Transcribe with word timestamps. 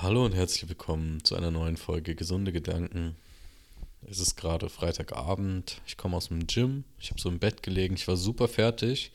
Hallo 0.00 0.24
und 0.24 0.34
herzlich 0.34 0.68
willkommen 0.68 1.22
zu 1.22 1.36
einer 1.36 1.52
neuen 1.52 1.76
Folge 1.76 2.16
Gesunde 2.16 2.50
Gedanken. 2.50 3.14
Es 4.10 4.18
ist 4.18 4.36
gerade 4.36 4.68
Freitagabend. 4.68 5.80
Ich 5.86 5.96
komme 5.96 6.16
aus 6.16 6.26
dem 6.26 6.48
Gym. 6.48 6.82
Ich 6.98 7.10
habe 7.10 7.20
so 7.20 7.28
im 7.28 7.38
Bett 7.38 7.62
gelegen. 7.62 7.94
Ich 7.94 8.08
war 8.08 8.16
super 8.16 8.48
fertig. 8.48 9.12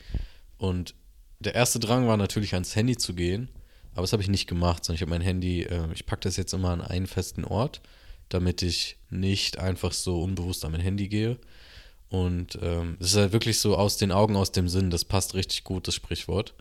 Und 0.58 0.96
der 1.40 1.56
erste 1.56 1.80
Drang 1.80 2.08
war 2.08 2.16
natürlich 2.16 2.54
ans 2.54 2.74
Handy 2.78 2.96
zu 2.96 3.16
gehen. 3.16 3.50
Aber 3.92 4.04
das 4.04 4.14
habe 4.14 4.24
ich 4.24 4.30
nicht 4.30 4.48
gemacht, 4.48 4.86
sondern 4.86 4.96
ich 4.96 5.02
habe 5.02 5.09
mein 5.09 5.20
Handy, 5.20 5.64
äh, 5.64 5.91
ich 5.93 6.05
packe 6.05 6.21
das 6.21 6.38
jetzt 6.38 6.54
immer 6.54 6.70
an 6.70 6.82
einen 6.82 7.08
festen 7.08 7.44
Ort, 7.44 7.82
damit 8.30 8.62
ich 8.62 8.96
nicht 9.10 9.60
einfach 9.60 9.92
so 9.92 10.21
unbewusst 10.24 10.64
an 10.64 10.71
mein 10.71 10.80
Handy 10.80 11.10
gehe. 11.10 11.38
Und 12.10 12.58
ähm, 12.62 12.96
es 13.02 13.08
ist 13.08 13.18
halt 13.18 13.34
wirklich 13.34 13.60
so 13.60 13.76
aus 13.76 13.98
den 13.98 14.14
Augen, 14.14 14.38
aus 14.38 14.54
dem 14.54 14.70
Sinn. 14.70 14.89
Das 14.89 15.04
passt 15.04 15.34
richtig 15.34 15.66
gut, 15.66 15.89
das 15.89 15.96
Sprichwort. 15.96 16.54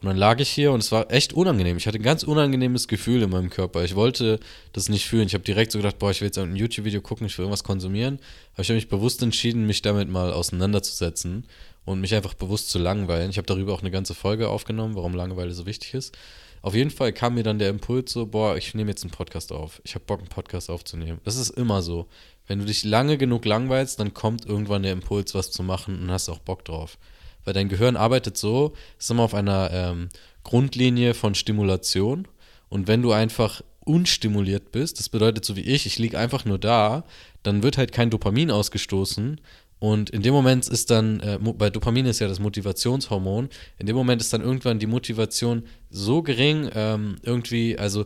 Und 0.00 0.06
dann 0.06 0.16
lag 0.16 0.38
ich 0.38 0.48
hier 0.48 0.70
und 0.70 0.80
es 0.80 0.92
war 0.92 1.10
echt 1.10 1.32
unangenehm. 1.32 1.76
Ich 1.76 1.88
hatte 1.88 1.98
ein 1.98 2.04
ganz 2.04 2.22
unangenehmes 2.22 2.86
Gefühl 2.86 3.22
in 3.22 3.30
meinem 3.30 3.50
Körper. 3.50 3.82
Ich 3.82 3.96
wollte 3.96 4.38
das 4.72 4.88
nicht 4.88 5.06
fühlen. 5.06 5.26
Ich 5.26 5.34
habe 5.34 5.42
direkt 5.42 5.72
so 5.72 5.78
gedacht, 5.78 5.98
boah, 5.98 6.12
ich 6.12 6.20
will 6.20 6.28
jetzt 6.28 6.38
ein 6.38 6.54
YouTube-Video 6.54 7.00
gucken, 7.00 7.26
ich 7.26 7.36
will 7.36 7.44
irgendwas 7.44 7.64
konsumieren. 7.64 8.20
Aber 8.52 8.62
ich 8.62 8.68
habe 8.68 8.76
mich 8.76 8.88
bewusst 8.88 9.22
entschieden, 9.22 9.66
mich 9.66 9.82
damit 9.82 10.08
mal 10.08 10.32
auseinanderzusetzen 10.32 11.46
und 11.84 12.00
mich 12.00 12.14
einfach 12.14 12.34
bewusst 12.34 12.70
zu 12.70 12.78
langweilen. 12.78 13.30
Ich 13.30 13.38
habe 13.38 13.46
darüber 13.46 13.72
auch 13.72 13.80
eine 13.80 13.90
ganze 13.90 14.14
Folge 14.14 14.48
aufgenommen, 14.48 14.94
warum 14.94 15.14
Langeweile 15.14 15.52
so 15.52 15.66
wichtig 15.66 15.94
ist. 15.94 16.16
Auf 16.62 16.74
jeden 16.74 16.90
Fall 16.90 17.12
kam 17.12 17.34
mir 17.34 17.42
dann 17.42 17.58
der 17.58 17.70
Impuls 17.70 18.12
so, 18.12 18.26
boah, 18.26 18.56
ich 18.56 18.74
nehme 18.74 18.90
jetzt 18.90 19.02
einen 19.02 19.10
Podcast 19.10 19.52
auf. 19.52 19.80
Ich 19.84 19.94
habe 19.94 20.04
Bock, 20.04 20.20
einen 20.20 20.28
Podcast 20.28 20.70
aufzunehmen. 20.70 21.20
Das 21.24 21.36
ist 21.36 21.50
immer 21.50 21.82
so. 21.82 22.06
Wenn 22.46 22.60
du 22.60 22.64
dich 22.64 22.84
lange 22.84 23.18
genug 23.18 23.44
langweilst, 23.44 23.98
dann 23.98 24.14
kommt 24.14 24.46
irgendwann 24.46 24.82
der 24.82 24.92
Impuls, 24.92 25.34
was 25.34 25.50
zu 25.50 25.62
machen 25.62 26.00
und 26.00 26.10
hast 26.10 26.28
auch 26.28 26.38
Bock 26.38 26.64
drauf. 26.64 26.98
Weil 27.48 27.54
dein 27.54 27.70
Gehirn 27.70 27.96
arbeitet 27.96 28.36
so, 28.36 28.74
ist 28.98 29.10
immer 29.10 29.22
auf 29.22 29.32
einer 29.32 29.70
ähm, 29.72 30.10
Grundlinie 30.44 31.14
von 31.14 31.34
Stimulation. 31.34 32.28
Und 32.68 32.88
wenn 32.88 33.00
du 33.00 33.12
einfach 33.12 33.62
unstimuliert 33.86 34.70
bist, 34.70 34.98
das 34.98 35.08
bedeutet 35.08 35.46
so 35.46 35.56
wie 35.56 35.62
ich, 35.62 35.86
ich 35.86 35.98
liege 35.98 36.18
einfach 36.18 36.44
nur 36.44 36.58
da, 36.58 37.04
dann 37.42 37.62
wird 37.62 37.78
halt 37.78 37.90
kein 37.90 38.10
Dopamin 38.10 38.50
ausgestoßen. 38.50 39.40
Und 39.78 40.10
in 40.10 40.20
dem 40.20 40.34
Moment 40.34 40.68
ist 40.68 40.90
dann, 40.90 41.20
äh, 41.20 41.38
bei 41.40 41.70
Dopamin 41.70 42.04
ist 42.04 42.18
ja 42.18 42.28
das 42.28 42.38
Motivationshormon, 42.38 43.48
in 43.78 43.86
dem 43.86 43.96
Moment 43.96 44.20
ist 44.20 44.34
dann 44.34 44.42
irgendwann 44.42 44.78
die 44.78 44.86
Motivation 44.86 45.62
so 45.88 46.20
gering, 46.20 46.68
ähm, 46.74 47.16
irgendwie, 47.22 47.78
also 47.78 48.04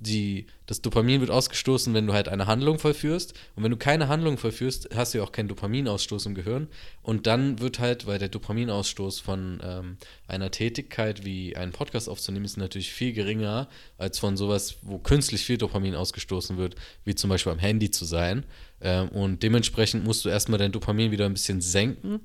die, 0.00 0.46
das 0.66 0.80
Dopamin 0.80 1.20
wird 1.20 1.30
ausgestoßen, 1.30 1.92
wenn 1.92 2.06
du 2.06 2.14
halt 2.14 2.28
eine 2.28 2.46
Handlung 2.46 2.78
vollführst. 2.78 3.34
Und 3.54 3.62
wenn 3.62 3.70
du 3.70 3.76
keine 3.76 4.08
Handlung 4.08 4.38
vollführst, 4.38 4.88
hast 4.94 5.12
du 5.12 5.18
ja 5.18 5.24
auch 5.24 5.32
keinen 5.32 5.48
Dopaminausstoß 5.48 6.26
im 6.26 6.34
Gehirn. 6.34 6.68
Und 7.02 7.26
dann 7.26 7.60
wird 7.60 7.78
halt, 7.78 8.06
weil 8.06 8.18
der 8.18 8.30
Dopaminausstoß 8.30 9.20
von 9.20 9.60
ähm, 9.62 9.98
einer 10.26 10.50
Tätigkeit 10.50 11.26
wie 11.26 11.54
einen 11.54 11.72
Podcast 11.72 12.08
aufzunehmen, 12.08 12.46
ist 12.46 12.56
natürlich 12.56 12.92
viel 12.92 13.12
geringer 13.12 13.68
als 13.98 14.18
von 14.18 14.38
sowas, 14.38 14.78
wo 14.82 14.98
künstlich 14.98 15.44
viel 15.44 15.58
Dopamin 15.58 15.94
ausgestoßen 15.94 16.56
wird, 16.56 16.76
wie 17.04 17.14
zum 17.14 17.28
Beispiel 17.28 17.52
am 17.52 17.58
Handy 17.58 17.90
zu 17.90 18.06
sein. 18.06 18.46
Ähm, 18.80 19.10
und 19.10 19.42
dementsprechend 19.42 20.04
musst 20.04 20.24
du 20.24 20.30
erstmal 20.30 20.58
dein 20.58 20.72
Dopamin 20.72 21.10
wieder 21.10 21.26
ein 21.26 21.34
bisschen 21.34 21.60
senken 21.60 22.20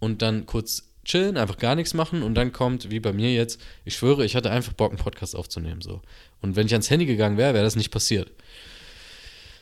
und 0.00 0.22
dann 0.22 0.46
kurz 0.46 0.88
chillen, 1.04 1.36
einfach 1.36 1.58
gar 1.58 1.74
nichts 1.74 1.94
machen 1.94 2.22
und 2.22 2.34
dann 2.34 2.52
kommt, 2.52 2.90
wie 2.90 3.00
bei 3.00 3.12
mir 3.12 3.32
jetzt, 3.32 3.60
ich 3.84 3.96
schwöre, 3.96 4.24
ich 4.24 4.36
hatte 4.36 4.50
einfach 4.50 4.72
Bock, 4.72 4.92
einen 4.92 4.98
Podcast 4.98 5.34
aufzunehmen. 5.34 5.80
So. 5.80 6.00
Und 6.42 6.56
wenn 6.56 6.66
ich 6.66 6.72
ans 6.72 6.90
Handy 6.90 7.06
gegangen 7.06 7.38
wäre, 7.38 7.54
wäre 7.54 7.64
das 7.64 7.76
nicht 7.76 7.90
passiert. 7.90 8.30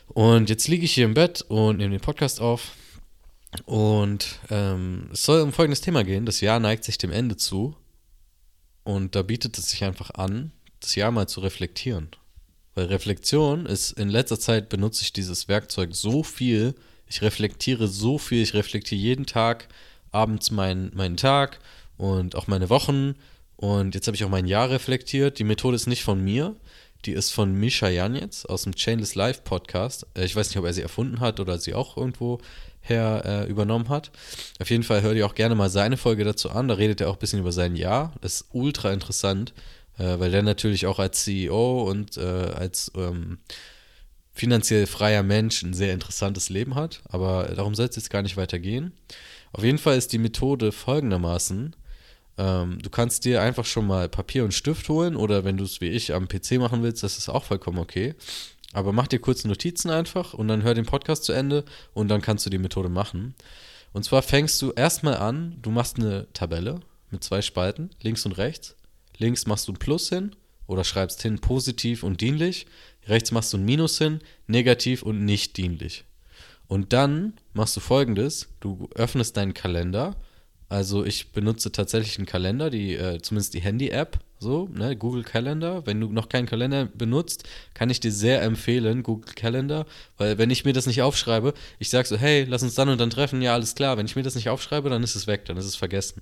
Und 0.07 0.49
jetzt 0.49 0.67
liege 0.67 0.83
ich 0.83 0.93
hier 0.93 1.05
im 1.05 1.13
Bett 1.13 1.41
und 1.43 1.77
nehme 1.77 1.91
den 1.91 2.01
Podcast 2.01 2.41
auf. 2.41 2.71
Und 3.65 4.39
ähm, 4.49 5.09
es 5.13 5.23
soll 5.23 5.41
um 5.41 5.53
folgendes 5.53 5.81
Thema 5.81 6.03
gehen. 6.03 6.25
Das 6.25 6.41
Jahr 6.41 6.59
neigt 6.59 6.83
sich 6.83 6.97
dem 6.97 7.11
Ende 7.11 7.37
zu. 7.37 7.75
Und 8.83 9.15
da 9.15 9.21
bietet 9.21 9.57
es 9.57 9.69
sich 9.69 9.83
einfach 9.83 10.11
an, 10.11 10.51
das 10.79 10.95
Jahr 10.95 11.11
mal 11.11 11.27
zu 11.27 11.39
reflektieren. 11.41 12.09
Weil 12.73 12.85
Reflexion 12.85 13.65
ist, 13.65 13.91
in 13.91 14.09
letzter 14.09 14.39
Zeit 14.39 14.69
benutze 14.69 15.03
ich 15.03 15.13
dieses 15.13 15.47
Werkzeug 15.47 15.93
so 15.93 16.23
viel. 16.23 16.75
Ich 17.07 17.21
reflektiere 17.21 17.87
so 17.87 18.17
viel. 18.17 18.41
Ich 18.41 18.53
reflektiere 18.53 18.99
jeden 18.99 19.25
Tag 19.25 19.67
abends 20.11 20.51
mein, 20.51 20.91
meinen 20.93 21.17
Tag 21.17 21.59
und 21.97 22.35
auch 22.35 22.47
meine 22.47 22.69
Wochen. 22.69 23.15
Und 23.61 23.93
jetzt 23.93 24.07
habe 24.07 24.15
ich 24.15 24.23
auch 24.23 24.29
mein 24.29 24.47
Jahr 24.47 24.71
reflektiert. 24.71 25.37
Die 25.37 25.43
Methode 25.43 25.75
ist 25.75 25.85
nicht 25.85 26.03
von 26.03 26.21
mir, 26.21 26.55
die 27.05 27.11
ist 27.11 27.31
von 27.31 27.53
Misha 27.53 27.89
Janetz 27.89 28.43
aus 28.43 28.63
dem 28.63 28.75
Chainless 28.75 29.13
Life 29.13 29.41
Podcast. 29.43 30.07
Äh, 30.15 30.25
ich 30.25 30.35
weiß 30.35 30.49
nicht, 30.49 30.57
ob 30.57 30.65
er 30.65 30.73
sie 30.73 30.81
erfunden 30.81 31.19
hat 31.19 31.39
oder 31.39 31.59
sie 31.59 31.75
auch 31.75 31.95
irgendwo 31.95 32.39
her 32.81 33.21
äh, 33.23 33.49
übernommen 33.49 33.89
hat. 33.89 34.09
Auf 34.59 34.71
jeden 34.71 34.81
Fall 34.81 35.03
hört 35.03 35.15
ihr 35.15 35.27
auch 35.27 35.35
gerne 35.35 35.53
mal 35.53 35.69
seine 35.69 35.97
Folge 35.97 36.23
dazu 36.23 36.49
an. 36.49 36.67
Da 36.69 36.73
redet 36.73 37.01
er 37.01 37.09
auch 37.11 37.17
ein 37.17 37.19
bisschen 37.19 37.39
über 37.39 37.51
sein 37.51 37.75
Jahr. 37.75 38.13
Das 38.21 38.41
ist 38.41 38.45
ultra 38.51 38.91
interessant, 38.91 39.53
äh, 39.99 40.17
weil 40.17 40.31
der 40.31 40.41
natürlich 40.41 40.87
auch 40.87 40.97
als 40.97 41.23
CEO 41.23 41.83
und 41.83 42.17
äh, 42.17 42.21
als 42.21 42.91
ähm, 42.95 43.37
finanziell 44.33 44.87
freier 44.87 45.21
Mensch 45.21 45.61
ein 45.61 45.75
sehr 45.75 45.93
interessantes 45.93 46.49
Leben 46.49 46.73
hat. 46.73 47.03
Aber 47.09 47.43
darum 47.55 47.75
soll 47.75 47.85
es 47.85 47.95
jetzt 47.95 48.09
gar 48.09 48.23
nicht 48.23 48.37
weitergehen. 48.37 48.93
Auf 49.53 49.63
jeden 49.63 49.77
Fall 49.77 49.99
ist 49.99 50.13
die 50.13 50.17
Methode 50.17 50.71
folgendermaßen. 50.71 51.75
Ähm, 52.37 52.79
du 52.81 52.89
kannst 52.89 53.25
dir 53.25 53.41
einfach 53.41 53.65
schon 53.65 53.87
mal 53.87 54.09
Papier 54.09 54.43
und 54.43 54.53
Stift 54.53 54.87
holen 54.89 55.15
oder 55.15 55.43
wenn 55.43 55.57
du 55.57 55.63
es 55.63 55.81
wie 55.81 55.89
ich 55.89 56.13
am 56.13 56.27
PC 56.27 56.53
machen 56.53 56.83
willst, 56.83 57.03
das 57.03 57.17
ist 57.17 57.29
auch 57.29 57.43
vollkommen 57.43 57.79
okay. 57.79 58.15
Aber 58.73 58.93
mach 58.93 59.07
dir 59.07 59.19
kurz 59.19 59.43
Notizen 59.43 59.89
einfach 59.89 60.33
und 60.33 60.47
dann 60.47 60.63
hör 60.63 60.73
den 60.73 60.85
Podcast 60.85 61.25
zu 61.25 61.33
Ende 61.33 61.65
und 61.93 62.07
dann 62.07 62.21
kannst 62.21 62.45
du 62.45 62.49
die 62.49 62.57
Methode 62.57 62.89
machen. 62.89 63.35
Und 63.93 64.03
zwar 64.03 64.21
fängst 64.21 64.61
du 64.61 64.71
erstmal 64.71 65.17
an, 65.17 65.57
du 65.61 65.71
machst 65.71 65.99
eine 65.99 66.27
Tabelle 66.33 66.79
mit 67.09 67.23
zwei 67.23 67.41
Spalten, 67.41 67.89
links 68.01 68.25
und 68.25 68.33
rechts. 68.33 68.75
Links 69.17 69.45
machst 69.45 69.67
du 69.67 69.73
ein 69.73 69.79
Plus 69.79 70.09
hin 70.09 70.35
oder 70.67 70.83
schreibst 70.83 71.21
hin 71.21 71.39
positiv 71.39 72.03
und 72.03 72.21
dienlich. 72.21 72.65
Rechts 73.07 73.31
machst 73.31 73.51
du 73.51 73.57
ein 73.57 73.65
Minus 73.65 73.97
hin, 73.97 74.19
negativ 74.47 75.03
und 75.03 75.25
nicht 75.25 75.57
dienlich. 75.57 76.05
Und 76.67 76.93
dann 76.93 77.33
machst 77.53 77.75
du 77.75 77.81
folgendes: 77.81 78.47
Du 78.61 78.89
öffnest 78.95 79.35
deinen 79.35 79.53
Kalender. 79.53 80.15
Also 80.71 81.03
ich 81.03 81.33
benutze 81.33 81.73
tatsächlich 81.73 82.17
einen 82.17 82.25
Kalender, 82.25 82.69
die, 82.69 82.95
äh, 82.95 83.21
zumindest 83.21 83.53
die 83.53 83.59
Handy-App, 83.59 84.19
so, 84.39 84.69
ne, 84.73 84.95
Google 84.95 85.23
Calendar. 85.23 85.85
Wenn 85.85 85.99
du 85.99 86.07
noch 86.07 86.29
keinen 86.29 86.45
Kalender 86.45 86.85
benutzt, 86.85 87.43
kann 87.73 87.89
ich 87.89 87.99
dir 87.99 88.13
sehr 88.13 88.41
empfehlen, 88.41 89.03
Google 89.03 89.33
Calendar, 89.35 89.85
weil 90.17 90.37
wenn 90.37 90.49
ich 90.49 90.63
mir 90.63 90.71
das 90.71 90.87
nicht 90.87 91.01
aufschreibe, 91.01 91.53
ich 91.79 91.89
sag 91.89 92.07
so, 92.07 92.15
hey, 92.15 92.45
lass 92.47 92.63
uns 92.63 92.75
dann 92.75 92.87
und 92.87 93.01
dann 93.01 93.09
treffen, 93.09 93.41
ja, 93.41 93.53
alles 93.53 93.75
klar. 93.75 93.97
Wenn 93.97 94.05
ich 94.05 94.15
mir 94.15 94.23
das 94.23 94.35
nicht 94.35 94.47
aufschreibe, 94.47 94.89
dann 94.89 95.03
ist 95.03 95.15
es 95.15 95.27
weg, 95.27 95.43
dann 95.43 95.57
ist 95.57 95.65
es 95.65 95.75
vergessen. 95.75 96.21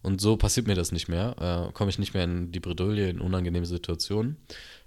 Und 0.00 0.22
so 0.22 0.38
passiert 0.38 0.66
mir 0.66 0.76
das 0.76 0.92
nicht 0.92 1.08
mehr. 1.08 1.68
Äh, 1.68 1.72
Komme 1.74 1.90
ich 1.90 1.98
nicht 1.98 2.14
mehr 2.14 2.24
in 2.24 2.52
die 2.52 2.60
Bredouille, 2.60 3.10
in 3.10 3.20
unangenehme 3.20 3.66
Situationen. 3.66 4.38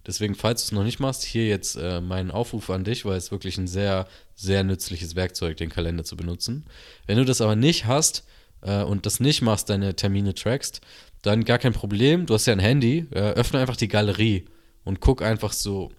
Deswegen, 0.07 0.33
falls 0.33 0.63
du 0.63 0.69
es 0.69 0.71
noch 0.71 0.83
nicht 0.83 0.99
machst, 0.99 1.21
hier 1.21 1.45
jetzt 1.45 1.75
äh, 1.75 2.01
meinen 2.01 2.31
Aufruf 2.31 2.67
an 2.71 2.83
dich, 2.83 3.05
weil 3.05 3.17
es 3.17 3.29
wirklich 3.29 3.59
ein 3.59 3.67
sehr, 3.67 4.07
sehr 4.33 4.63
nützliches 4.63 5.15
Werkzeug, 5.15 5.57
den 5.57 5.69
Kalender 5.69 6.03
zu 6.03 6.17
benutzen. 6.17 6.65
Wenn 7.05 7.19
du 7.19 7.25
das 7.25 7.41
aber 7.41 7.55
nicht 7.55 7.85
hast 7.85 8.23
äh, 8.63 8.83
und 8.83 9.05
das 9.05 9.19
nicht 9.19 9.41
machst, 9.41 9.69
deine 9.69 9.95
Termine 9.95 10.33
trackst, 10.33 10.81
dann 11.21 11.45
gar 11.45 11.59
kein 11.59 11.73
Problem. 11.73 12.25
Du 12.25 12.33
hast 12.33 12.45
ja 12.45 12.53
ein 12.53 12.59
Handy, 12.59 13.07
äh, 13.11 13.19
öffne 13.19 13.59
einfach 13.59 13.77
die 13.77 13.87
Galerie 13.87 14.45
und 14.83 14.99
guck 14.99 15.21
einfach 15.21 15.53
so, 15.53 15.91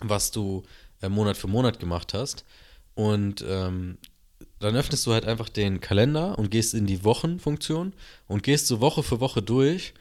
was 0.00 0.30
du 0.30 0.62
äh, 1.02 1.08
Monat 1.08 1.36
für 1.36 1.48
Monat 1.48 1.80
gemacht 1.80 2.14
hast. 2.14 2.44
Und 2.94 3.44
ähm, 3.46 3.98
dann 4.60 4.76
öffnest 4.76 5.06
du 5.06 5.12
halt 5.12 5.26
einfach 5.26 5.48
den 5.48 5.80
Kalender 5.80 6.38
und 6.38 6.50
gehst 6.50 6.74
in 6.74 6.86
die 6.86 7.04
Wochenfunktion 7.04 7.92
und 8.26 8.42
gehst 8.42 8.66
so 8.66 8.80
Woche 8.80 9.02
für 9.02 9.20
Woche 9.20 9.42
durch 9.42 9.94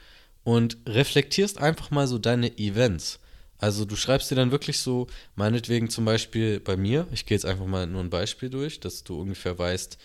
und 0.44 0.78
reflektierst 0.85 1.58
einfach 1.58 1.91
mal 1.91 2.08
so 2.08 2.18
deine 2.18 2.58
Events. 2.58 3.20
Also 3.58 3.85
du 3.85 3.96
schreibst 3.96 4.30
dir 4.30 4.35
dann 4.35 4.52
wirklich 4.52 4.80
so, 4.80 5.08
meinetwegen 5.35 5.90
zum 5.90 6.06
Beispiel 6.06 6.59
bei 6.59 6.75
mir, 6.75 7.08
ich 7.12 7.25
gehe 7.25 7.35
jetzt 7.35 7.46
einfach 7.46 7.66
mal 7.66 7.88
nur 7.88 8.02
ein 8.02 8.09
Beispiel 8.09 8.50
durch, 8.50 8.80
dass 8.80 9.03
du 9.03 9.20
ungefähr 9.20 9.58
weißt, 9.58 9.97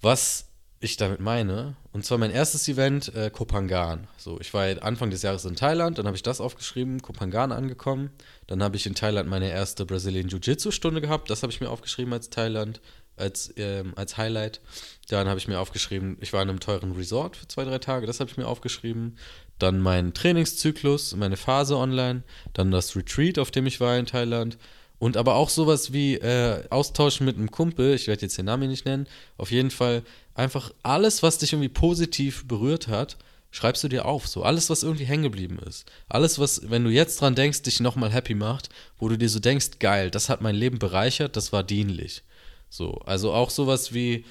was 0.00 0.46
ich 0.84 0.96
damit 0.96 1.20
meine. 1.20 1.76
Und 1.92 2.04
zwar 2.04 2.18
mein 2.18 2.30
erstes 2.30 2.68
Event, 2.68 3.14
äh, 3.14 3.30
Kopangan. 3.30 4.06
So, 4.16 4.40
ich 4.40 4.52
war 4.54 4.66
Anfang 4.82 5.10
des 5.10 5.22
Jahres 5.22 5.44
in 5.44 5.56
Thailand, 5.56 5.98
dann 5.98 6.06
habe 6.06 6.16
ich 6.16 6.22
das 6.22 6.40
aufgeschrieben, 6.40 7.02
Kopangan 7.02 7.52
angekommen. 7.52 8.10
Dann 8.46 8.62
habe 8.62 8.76
ich 8.76 8.86
in 8.86 8.94
Thailand 8.94 9.28
meine 9.28 9.50
erste 9.50 9.86
Brazilian 9.86 10.28
Jiu-Jitsu-Stunde 10.28 11.00
gehabt, 11.00 11.30
das 11.30 11.42
habe 11.42 11.52
ich 11.52 11.60
mir 11.60 11.70
aufgeschrieben 11.70 12.12
als 12.12 12.30
Thailand, 12.30 12.80
als, 13.16 13.52
ähm, 13.56 13.92
als 13.96 14.16
Highlight. 14.16 14.60
Dann 15.08 15.28
habe 15.28 15.38
ich 15.38 15.48
mir 15.48 15.58
aufgeschrieben, 15.58 16.16
ich 16.20 16.32
war 16.32 16.42
in 16.42 16.50
einem 16.50 16.60
teuren 16.60 16.92
Resort 16.92 17.36
für 17.36 17.48
zwei, 17.48 17.64
drei 17.64 17.78
Tage, 17.78 18.06
das 18.06 18.20
habe 18.20 18.30
ich 18.30 18.36
mir 18.36 18.46
aufgeschrieben 18.46 19.16
dann 19.58 19.80
mein 19.80 20.14
Trainingszyklus, 20.14 21.14
meine 21.16 21.36
Phase 21.36 21.76
online, 21.76 22.22
dann 22.54 22.70
das 22.70 22.96
Retreat, 22.96 23.38
auf 23.38 23.50
dem 23.50 23.66
ich 23.66 23.80
war 23.80 23.96
in 23.96 24.06
Thailand 24.06 24.58
und 25.04 25.18
aber 25.18 25.34
auch 25.34 25.50
sowas 25.50 25.92
wie 25.92 26.14
äh, 26.14 26.64
Austauschen 26.70 27.26
mit 27.26 27.36
einem 27.36 27.50
Kumpel, 27.50 27.92
ich 27.92 28.06
werde 28.06 28.22
jetzt 28.22 28.38
den 28.38 28.46
Namen 28.46 28.70
nicht 28.70 28.86
nennen, 28.86 29.06
auf 29.36 29.50
jeden 29.50 29.70
Fall 29.70 30.02
einfach 30.34 30.72
alles, 30.82 31.22
was 31.22 31.36
dich 31.36 31.52
irgendwie 31.52 31.68
positiv 31.68 32.48
berührt 32.48 32.88
hat, 32.88 33.18
schreibst 33.50 33.84
du 33.84 33.88
dir 33.88 34.06
auf, 34.06 34.26
so 34.26 34.44
alles, 34.44 34.70
was 34.70 34.82
irgendwie 34.82 35.04
hängen 35.04 35.24
geblieben 35.24 35.58
ist. 35.58 35.84
Alles, 36.08 36.38
was, 36.38 36.70
wenn 36.70 36.84
du 36.84 36.90
jetzt 36.90 37.20
dran 37.20 37.34
denkst, 37.34 37.60
dich 37.60 37.80
nochmal 37.80 38.14
happy 38.14 38.34
macht, 38.34 38.70
wo 38.98 39.10
du 39.10 39.18
dir 39.18 39.28
so 39.28 39.40
denkst, 39.40 39.72
geil, 39.78 40.10
das 40.10 40.30
hat 40.30 40.40
mein 40.40 40.56
Leben 40.56 40.78
bereichert, 40.78 41.36
das 41.36 41.52
war 41.52 41.64
dienlich. 41.64 42.22
So, 42.70 42.94
also 43.04 43.34
auch 43.34 43.50
sowas 43.50 43.92
wie, 43.92 44.24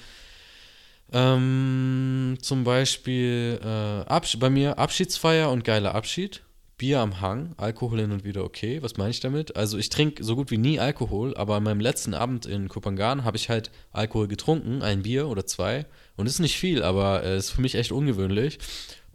ähm, 1.12 2.36
zum 2.42 2.64
Beispiel 2.64 3.60
äh, 3.62 4.36
bei 4.38 4.50
mir 4.50 4.76
Abschiedsfeier 4.76 5.52
und 5.52 5.62
geiler 5.62 5.94
Abschied. 5.94 6.42
Bier 6.76 7.00
am 7.00 7.20
Hang, 7.20 7.54
Alkohol 7.56 8.00
hin 8.00 8.10
und 8.10 8.24
wieder 8.24 8.44
okay. 8.44 8.82
Was 8.82 8.96
meine 8.96 9.10
ich 9.10 9.20
damit? 9.20 9.56
Also 9.56 9.78
ich 9.78 9.90
trinke 9.90 10.24
so 10.24 10.34
gut 10.34 10.50
wie 10.50 10.58
nie 10.58 10.80
Alkohol, 10.80 11.36
aber 11.36 11.56
an 11.56 11.62
meinem 11.62 11.80
letzten 11.80 12.14
Abend 12.14 12.46
in 12.46 12.68
Kopangan 12.68 13.24
habe 13.24 13.36
ich 13.36 13.48
halt 13.48 13.70
Alkohol 13.92 14.26
getrunken, 14.26 14.82
ein 14.82 15.02
Bier 15.02 15.28
oder 15.28 15.46
zwei. 15.46 15.86
Und 16.16 16.26
ist 16.26 16.40
nicht 16.40 16.58
viel, 16.58 16.82
aber 16.82 17.22
es 17.22 17.28
äh, 17.28 17.36
ist 17.38 17.50
für 17.50 17.60
mich 17.60 17.76
echt 17.76 17.92
ungewöhnlich. 17.92 18.58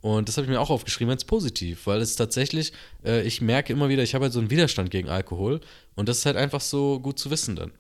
Und 0.02 0.30
das 0.30 0.38
habe 0.38 0.46
ich 0.46 0.50
mir 0.50 0.62
auch 0.62 0.70
aufgeschrieben 0.70 1.12
als 1.12 1.26
positiv, 1.26 1.86
weil 1.86 2.00
es 2.00 2.16
tatsächlich, 2.16 2.72
äh, 3.04 3.22
ich 3.24 3.42
merke 3.42 3.74
immer 3.74 3.90
wieder, 3.90 4.04
ich 4.04 4.16
habe 4.16 4.24
halt 4.24 4.34
so 4.34 4.40
einen 4.40 4.50
Widerstand 4.50 4.92
gegen 4.92 5.10
Alkohol 5.10 5.60
und 5.96 6.08
das 6.08 6.20
ist 6.20 6.26
halt 6.26 6.38
einfach 6.38 6.62
so 6.62 7.00
gut 7.02 7.20
zu 7.20 7.30
wissen 7.30 7.58
dann. 7.58 7.72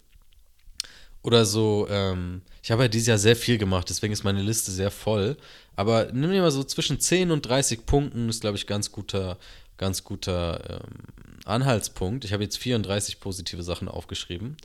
Oder 1.22 1.46
so, 1.46 1.88
ähm, 1.90 2.42
ich 2.64 2.72
habe 2.72 2.84
ja 2.84 2.88
dieses 2.88 3.08
Jahr 3.08 3.18
sehr 3.18 3.36
viel 3.36 3.58
gemacht, 3.58 3.90
deswegen 3.90 4.14
ist 4.14 4.24
meine 4.24 4.42
Liste 4.42 4.72
sehr 4.72 4.92
voll. 4.92 5.38
Aber 5.76 6.12
nimm 6.14 6.32
dir 6.32 6.42
mal 6.42 6.52
so 6.52 6.64
zwischen 6.64 7.00
10 7.00 7.32
und 7.32 7.46
30 7.46 7.86
Punkten, 7.86 8.30
ist, 8.30 8.42
glaube 8.42 8.58
ich, 8.58 8.68
ganz 8.68 8.92
guter, 8.92 9.38
ganz 9.80 10.04
guter 10.04 10.82
ähm, 10.86 11.40
Anhaltspunkt. 11.46 12.24
Ich 12.26 12.34
habe 12.34 12.44
jetzt 12.44 12.60
34 12.60 13.20
positive 13.20 13.64
Sachen 13.64 13.88
aufgeschrieben. 13.88 14.58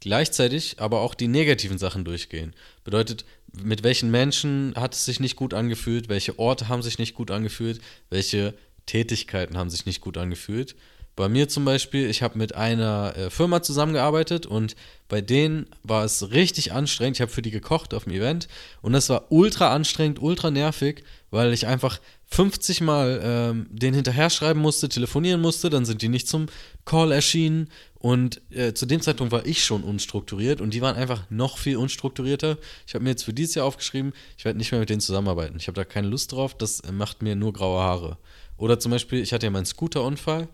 Gleichzeitig 0.00 0.80
aber 0.80 1.00
auch 1.00 1.14
die 1.14 1.28
negativen 1.28 1.78
Sachen 1.78 2.04
durchgehen. 2.04 2.54
Bedeutet, 2.82 3.24
mit 3.52 3.84
welchen 3.84 4.10
Menschen 4.10 4.74
hat 4.76 4.94
es 4.94 5.04
sich 5.04 5.20
nicht 5.20 5.36
gut 5.36 5.54
angefühlt, 5.54 6.08
welche 6.08 6.38
Orte 6.38 6.68
haben 6.68 6.82
sich 6.82 6.98
nicht 6.98 7.14
gut 7.14 7.30
angefühlt, 7.30 7.80
welche 8.10 8.54
Tätigkeiten 8.86 9.56
haben 9.56 9.70
sich 9.70 9.86
nicht 9.86 10.00
gut 10.00 10.18
angefühlt. 10.18 10.74
Bei 11.16 11.28
mir 11.28 11.48
zum 11.48 11.64
Beispiel, 11.64 12.10
ich 12.10 12.22
habe 12.22 12.36
mit 12.36 12.56
einer 12.56 13.14
äh, 13.16 13.30
Firma 13.30 13.62
zusammengearbeitet 13.62 14.46
und 14.46 14.74
bei 15.08 15.20
denen 15.20 15.68
war 15.84 16.04
es 16.04 16.32
richtig 16.32 16.72
anstrengend. 16.72 17.18
Ich 17.18 17.20
habe 17.20 17.30
für 17.30 17.42
die 17.42 17.52
gekocht 17.52 17.94
auf 17.94 18.04
dem 18.04 18.14
Event 18.14 18.48
und 18.82 18.94
das 18.94 19.08
war 19.08 19.30
ultra 19.30 19.72
anstrengend, 19.72 20.20
ultra 20.20 20.50
nervig, 20.50 21.04
weil 21.34 21.52
ich 21.52 21.66
einfach 21.66 22.00
50 22.28 22.80
Mal 22.80 23.20
ähm, 23.22 23.66
den 23.70 23.92
hinterher 23.92 24.30
schreiben 24.30 24.60
musste, 24.60 24.88
telefonieren 24.88 25.40
musste, 25.40 25.68
dann 25.68 25.84
sind 25.84 26.00
die 26.00 26.08
nicht 26.08 26.28
zum 26.28 26.46
Call 26.84 27.10
erschienen 27.10 27.68
und 27.98 28.40
äh, 28.50 28.72
zu 28.72 28.86
dem 28.86 29.00
Zeitpunkt 29.00 29.32
war 29.32 29.44
ich 29.44 29.64
schon 29.64 29.82
unstrukturiert 29.82 30.60
und 30.60 30.74
die 30.74 30.80
waren 30.80 30.94
einfach 30.94 31.28
noch 31.30 31.58
viel 31.58 31.76
unstrukturierter. 31.76 32.56
Ich 32.86 32.94
habe 32.94 33.02
mir 33.02 33.10
jetzt 33.10 33.24
für 33.24 33.32
dieses 33.32 33.56
Jahr 33.56 33.66
aufgeschrieben, 33.66 34.12
ich 34.38 34.44
werde 34.44 34.58
nicht 34.58 34.70
mehr 34.70 34.80
mit 34.80 34.90
denen 34.90 35.00
zusammenarbeiten. 35.00 35.56
Ich 35.56 35.66
habe 35.66 35.74
da 35.74 35.84
keine 35.84 36.08
Lust 36.08 36.30
drauf, 36.30 36.54
das 36.54 36.82
macht 36.92 37.22
mir 37.22 37.34
nur 37.34 37.52
graue 37.52 37.80
Haare. 37.82 38.18
Oder 38.56 38.78
zum 38.78 38.92
Beispiel, 38.92 39.20
ich 39.20 39.32
hatte 39.32 39.46
ja 39.46 39.50
meinen 39.50 39.66
Scooterunfall 39.66 40.48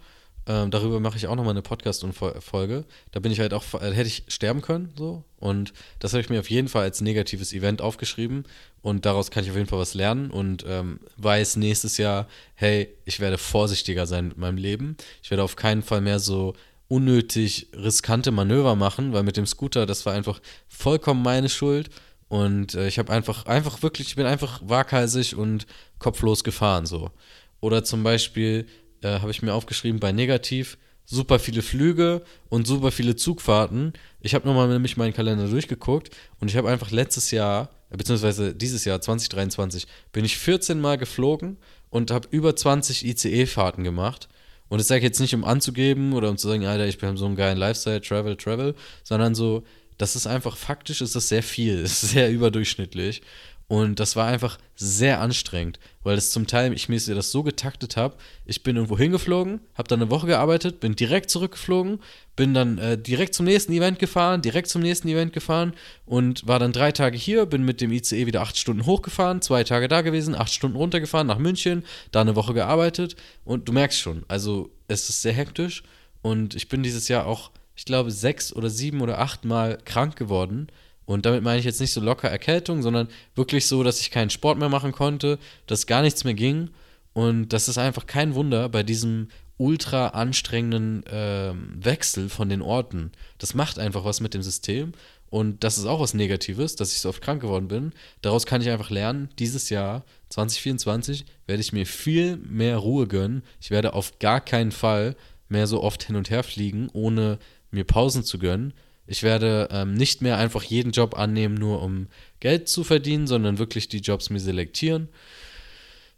ähm, 0.50 0.72
darüber 0.72 0.98
mache 0.98 1.16
ich 1.16 1.28
auch 1.28 1.36
nochmal 1.36 1.52
eine 1.52 1.62
Podcast-Folge. 1.62 2.84
Da 3.12 3.20
bin 3.20 3.30
ich 3.30 3.38
halt 3.38 3.54
auch, 3.54 3.62
äh, 3.74 3.92
hätte 3.92 4.08
ich 4.08 4.24
sterben 4.26 4.62
können, 4.62 4.92
so. 4.98 5.22
Und 5.38 5.72
das 6.00 6.12
habe 6.12 6.22
ich 6.22 6.28
mir 6.28 6.40
auf 6.40 6.50
jeden 6.50 6.66
Fall 6.66 6.82
als 6.82 7.00
negatives 7.00 7.52
Event 7.52 7.80
aufgeschrieben. 7.80 8.44
Und 8.82 9.06
daraus 9.06 9.30
kann 9.30 9.44
ich 9.44 9.50
auf 9.50 9.56
jeden 9.56 9.68
Fall 9.68 9.78
was 9.78 9.94
lernen 9.94 10.30
und 10.30 10.64
ähm, 10.66 10.98
weiß 11.18 11.54
nächstes 11.56 11.98
Jahr, 11.98 12.26
hey, 12.54 12.88
ich 13.04 13.20
werde 13.20 13.38
vorsichtiger 13.38 14.06
sein 14.06 14.26
mit 14.28 14.38
meinem 14.38 14.56
Leben. 14.56 14.96
Ich 15.22 15.30
werde 15.30 15.44
auf 15.44 15.54
keinen 15.54 15.82
Fall 15.82 16.00
mehr 16.00 16.18
so 16.18 16.54
unnötig 16.88 17.68
riskante 17.72 18.32
Manöver 18.32 18.74
machen, 18.74 19.12
weil 19.12 19.22
mit 19.22 19.36
dem 19.36 19.46
Scooter, 19.46 19.86
das 19.86 20.04
war 20.04 20.14
einfach 20.14 20.40
vollkommen 20.66 21.22
meine 21.22 21.48
Schuld. 21.48 21.90
Und 22.28 22.74
äh, 22.74 22.88
ich 22.88 22.98
habe 22.98 23.12
einfach, 23.12 23.46
einfach 23.46 23.82
wirklich, 23.84 24.08
ich 24.08 24.16
bin 24.16 24.26
einfach 24.26 24.60
waghalsig 24.64 25.36
und 25.36 25.68
kopflos 26.00 26.42
gefahren, 26.42 26.86
so. 26.86 27.12
Oder 27.60 27.84
zum 27.84 28.02
Beispiel, 28.02 28.66
äh, 29.02 29.20
habe 29.20 29.30
ich 29.30 29.42
mir 29.42 29.54
aufgeschrieben, 29.54 30.00
bei 30.00 30.12
negativ 30.12 30.78
super 31.10 31.40
viele 31.40 31.62
Flüge 31.62 32.22
und 32.48 32.66
super 32.66 32.92
viele 32.92 33.16
Zugfahrten. 33.16 33.92
Ich 34.20 34.34
habe 34.34 34.46
nochmal 34.46 34.68
nämlich 34.68 34.96
meinen 34.96 35.12
Kalender 35.12 35.48
durchgeguckt 35.48 36.10
und 36.38 36.48
ich 36.48 36.56
habe 36.56 36.70
einfach 36.70 36.92
letztes 36.92 37.32
Jahr, 37.32 37.70
beziehungsweise 37.90 38.54
dieses 38.54 38.84
Jahr 38.84 39.00
2023, 39.00 39.86
bin 40.12 40.24
ich 40.24 40.38
14 40.38 40.80
Mal 40.80 40.98
geflogen 40.98 41.56
und 41.90 42.12
habe 42.12 42.28
über 42.30 42.54
20 42.54 43.04
ICE-Fahrten 43.04 43.82
gemacht. 43.82 44.28
Und 44.68 44.78
das 44.78 44.86
sage 44.86 45.00
ich 45.00 45.04
jetzt 45.04 45.18
nicht, 45.18 45.34
um 45.34 45.44
anzugeben 45.44 46.12
oder 46.12 46.30
um 46.30 46.38
zu 46.38 46.46
sagen, 46.46 46.64
Alter, 46.64 46.86
ich 46.86 46.98
bin 46.98 47.16
so 47.16 47.26
einen 47.26 47.34
geilen 47.34 47.58
Lifestyle, 47.58 48.00
Travel, 48.00 48.36
Travel, 48.36 48.76
sondern 49.02 49.34
so, 49.34 49.64
das 49.98 50.14
ist 50.14 50.28
einfach 50.28 50.56
faktisch, 50.56 51.00
ist 51.00 51.16
das 51.16 51.28
sehr 51.28 51.42
viel, 51.42 51.80
ist 51.80 52.00
sehr 52.12 52.30
überdurchschnittlich. 52.30 53.22
Und 53.70 54.00
das 54.00 54.16
war 54.16 54.26
einfach 54.26 54.58
sehr 54.74 55.20
anstrengend, 55.20 55.78
weil 56.02 56.18
es 56.18 56.32
zum 56.32 56.48
Teil, 56.48 56.72
ich 56.72 56.88
mir 56.88 56.98
das 56.98 57.30
so 57.30 57.44
getaktet 57.44 57.96
habe, 57.96 58.16
ich 58.44 58.64
bin 58.64 58.74
irgendwo 58.74 58.98
hingeflogen, 58.98 59.60
habe 59.74 59.86
dann 59.86 60.02
eine 60.02 60.10
Woche 60.10 60.26
gearbeitet, 60.26 60.80
bin 60.80 60.96
direkt 60.96 61.30
zurückgeflogen, 61.30 62.00
bin 62.34 62.52
dann 62.52 62.78
äh, 62.78 62.98
direkt 62.98 63.32
zum 63.32 63.46
nächsten 63.46 63.72
Event 63.72 64.00
gefahren, 64.00 64.42
direkt 64.42 64.66
zum 64.66 64.82
nächsten 64.82 65.06
Event 65.06 65.32
gefahren 65.32 65.72
und 66.04 66.48
war 66.48 66.58
dann 66.58 66.72
drei 66.72 66.90
Tage 66.90 67.16
hier, 67.16 67.46
bin 67.46 67.64
mit 67.64 67.80
dem 67.80 67.92
ICE 67.92 68.26
wieder 68.26 68.40
acht 68.40 68.58
Stunden 68.58 68.86
hochgefahren, 68.86 69.40
zwei 69.40 69.62
Tage 69.62 69.86
da 69.86 70.00
gewesen, 70.00 70.34
acht 70.34 70.52
Stunden 70.52 70.76
runtergefahren 70.76 71.28
nach 71.28 71.38
München, 71.38 71.84
da 72.10 72.22
eine 72.22 72.34
Woche 72.34 72.54
gearbeitet 72.54 73.14
und 73.44 73.68
du 73.68 73.72
merkst 73.72 74.00
schon, 74.00 74.24
also 74.26 74.70
es 74.88 75.08
ist 75.08 75.22
sehr 75.22 75.32
hektisch 75.32 75.84
und 76.22 76.56
ich 76.56 76.68
bin 76.68 76.82
dieses 76.82 77.06
Jahr 77.06 77.24
auch, 77.24 77.52
ich 77.76 77.84
glaube, 77.84 78.10
sechs 78.10 78.52
oder 78.52 78.68
sieben 78.68 79.00
oder 79.00 79.20
acht 79.20 79.44
Mal 79.44 79.78
krank 79.84 80.16
geworden 80.16 80.66
und 81.10 81.26
damit 81.26 81.42
meine 81.42 81.58
ich 81.58 81.64
jetzt 81.64 81.80
nicht 81.80 81.92
so 81.92 82.00
locker 82.00 82.28
Erkältung, 82.28 82.82
sondern 82.82 83.08
wirklich 83.34 83.66
so, 83.66 83.82
dass 83.82 84.00
ich 84.00 84.12
keinen 84.12 84.30
Sport 84.30 84.58
mehr 84.58 84.68
machen 84.68 84.92
konnte, 84.92 85.40
dass 85.66 85.88
gar 85.88 86.02
nichts 86.02 86.22
mehr 86.22 86.34
ging. 86.34 86.70
Und 87.14 87.48
das 87.48 87.68
ist 87.68 87.78
einfach 87.78 88.06
kein 88.06 88.36
Wunder 88.36 88.68
bei 88.68 88.84
diesem 88.84 89.26
ultra 89.56 90.10
anstrengenden 90.10 91.04
äh, 91.08 91.52
Wechsel 91.74 92.28
von 92.28 92.48
den 92.48 92.62
Orten. 92.62 93.10
Das 93.38 93.54
macht 93.54 93.80
einfach 93.80 94.04
was 94.04 94.20
mit 94.20 94.34
dem 94.34 94.42
System. 94.42 94.92
Und 95.30 95.64
das 95.64 95.78
ist 95.78 95.86
auch 95.86 95.98
was 95.98 96.14
Negatives, 96.14 96.76
dass 96.76 96.92
ich 96.92 97.00
so 97.00 97.08
oft 97.08 97.22
krank 97.22 97.42
geworden 97.42 97.66
bin. 97.66 97.92
Daraus 98.22 98.46
kann 98.46 98.62
ich 98.62 98.70
einfach 98.70 98.90
lernen, 98.90 99.30
dieses 99.40 99.68
Jahr 99.68 100.04
2024 100.28 101.24
werde 101.48 101.60
ich 101.60 101.72
mir 101.72 101.86
viel 101.86 102.36
mehr 102.36 102.76
Ruhe 102.76 103.08
gönnen. 103.08 103.42
Ich 103.60 103.72
werde 103.72 103.94
auf 103.94 104.20
gar 104.20 104.40
keinen 104.40 104.70
Fall 104.70 105.16
mehr 105.48 105.66
so 105.66 105.82
oft 105.82 106.04
hin 106.04 106.14
und 106.14 106.30
her 106.30 106.44
fliegen, 106.44 106.88
ohne 106.92 107.40
mir 107.72 107.82
Pausen 107.82 108.22
zu 108.22 108.38
gönnen. 108.38 108.74
Ich 109.10 109.24
werde 109.24 109.66
ähm, 109.72 109.94
nicht 109.94 110.22
mehr 110.22 110.38
einfach 110.38 110.62
jeden 110.62 110.92
Job 110.92 111.18
annehmen, 111.18 111.56
nur 111.56 111.82
um 111.82 112.06
Geld 112.38 112.68
zu 112.68 112.84
verdienen, 112.84 113.26
sondern 113.26 113.58
wirklich 113.58 113.88
die 113.88 113.98
Jobs 113.98 114.30
mir 114.30 114.38
selektieren. 114.38 115.08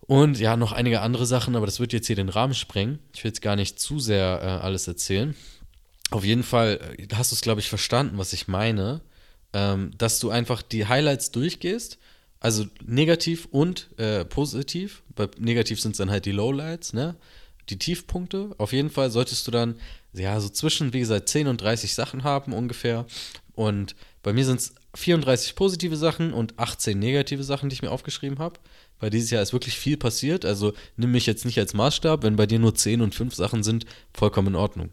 Und 0.03 0.39
ja, 0.39 0.59
noch 0.59 0.73
einige 0.73 1.01
andere 1.01 1.25
Sachen, 1.25 1.57
aber 1.57 1.65
das 1.65 1.81
wird 1.81 1.95
jetzt 1.95 2.07
hier 2.07 2.17
den 2.17 2.29
Rahmen 2.29 2.53
sprengen. 2.53 2.99
Ich 3.15 3.25
will 3.25 3.31
jetzt 3.31 3.41
gar 3.41 3.57
nicht 3.57 3.81
zu 3.81 3.99
sehr 3.99 4.41
äh, 4.43 4.47
alles 4.63 4.87
erzählen. 4.89 5.35
Auf 6.11 6.23
jeden 6.23 6.43
Fall 6.43 6.81
äh, 6.99 7.07
hast 7.15 7.33
du 7.33 7.35
es, 7.35 7.41
glaube 7.41 7.63
ich, 7.63 7.71
verstanden, 7.71 8.19
was 8.19 8.35
ich 8.35 8.47
meine, 8.47 9.01
ähm, 9.55 9.93
dass 9.97 10.19
du 10.19 10.29
einfach 10.29 10.61
die 10.61 10.85
Highlights 10.85 11.31
durchgehst, 11.31 11.97
also 12.41 12.67
negativ 12.85 13.49
und 13.51 13.89
äh, 13.97 14.27
positiv. 14.27 15.03
Bei 15.15 15.29
negativ 15.39 15.81
sind 15.81 15.93
es 15.93 15.99
dann 15.99 16.11
halt 16.11 16.27
die 16.27 16.33
Lowlights, 16.33 16.93
ne? 16.93 17.17
Die 17.69 17.79
Tiefpunkte. 17.79 18.51
Auf 18.59 18.73
jeden 18.73 18.91
Fall 18.91 19.11
solltest 19.11 19.47
du 19.47 19.51
dann 19.51 19.77
ja, 20.13 20.39
so 20.41 20.49
zwischen, 20.49 20.93
wie 20.93 21.01
gesagt, 21.01 21.29
10 21.29 21.49
und 21.49 21.61
30 21.61 21.95
Sachen 21.95 22.25
haben 22.25 22.53
ungefähr. 22.53 23.07
Und 23.55 23.95
bei 24.23 24.33
mir 24.33 24.45
sind 24.45 24.61
es 24.61 24.75
34 24.95 25.55
positive 25.55 25.97
Sachen 25.97 26.33
und 26.33 26.59
18 26.59 26.99
negative 26.99 27.45
Sachen, 27.45 27.69
die 27.69 27.75
ich 27.75 27.83
mir 27.83 27.91
aufgeschrieben 27.91 28.39
habe. 28.39 28.61
Weil 29.01 29.11
dieses 29.11 29.31
Jahr 29.31 29.43
ist 29.43 29.53
wirklich 29.53 29.77
viel 29.77 29.97
passiert. 29.97 30.45
Also 30.45 30.75
nimm 30.97 31.13
mich 31.13 31.27
jetzt 31.27 31.45
nicht 31.45 31.59
als 31.59 31.75
Maßstab. 31.75 32.23
Wenn 32.23 32.37
bei 32.37 32.47
dir 32.47 32.59
nur 32.59 32.75
10 32.75 33.01
und 33.01 33.15
5 33.15 33.35
Sachen 33.35 33.63
sind, 33.63 33.87
vollkommen 34.13 34.49
in 34.49 34.55
Ordnung. 34.55 34.91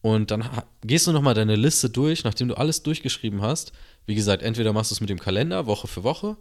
Und 0.00 0.30
dann 0.30 0.48
gehst 0.82 1.06
du 1.06 1.12
nochmal 1.12 1.34
deine 1.34 1.56
Liste 1.56 1.90
durch, 1.90 2.24
nachdem 2.24 2.48
du 2.48 2.54
alles 2.54 2.82
durchgeschrieben 2.82 3.42
hast. 3.42 3.72
Wie 4.06 4.14
gesagt, 4.14 4.42
entweder 4.42 4.72
machst 4.72 4.90
du 4.90 4.94
es 4.94 5.00
mit 5.00 5.10
dem 5.10 5.18
Kalender, 5.18 5.66
Woche 5.66 5.88
für 5.88 6.04
Woche, 6.04 6.36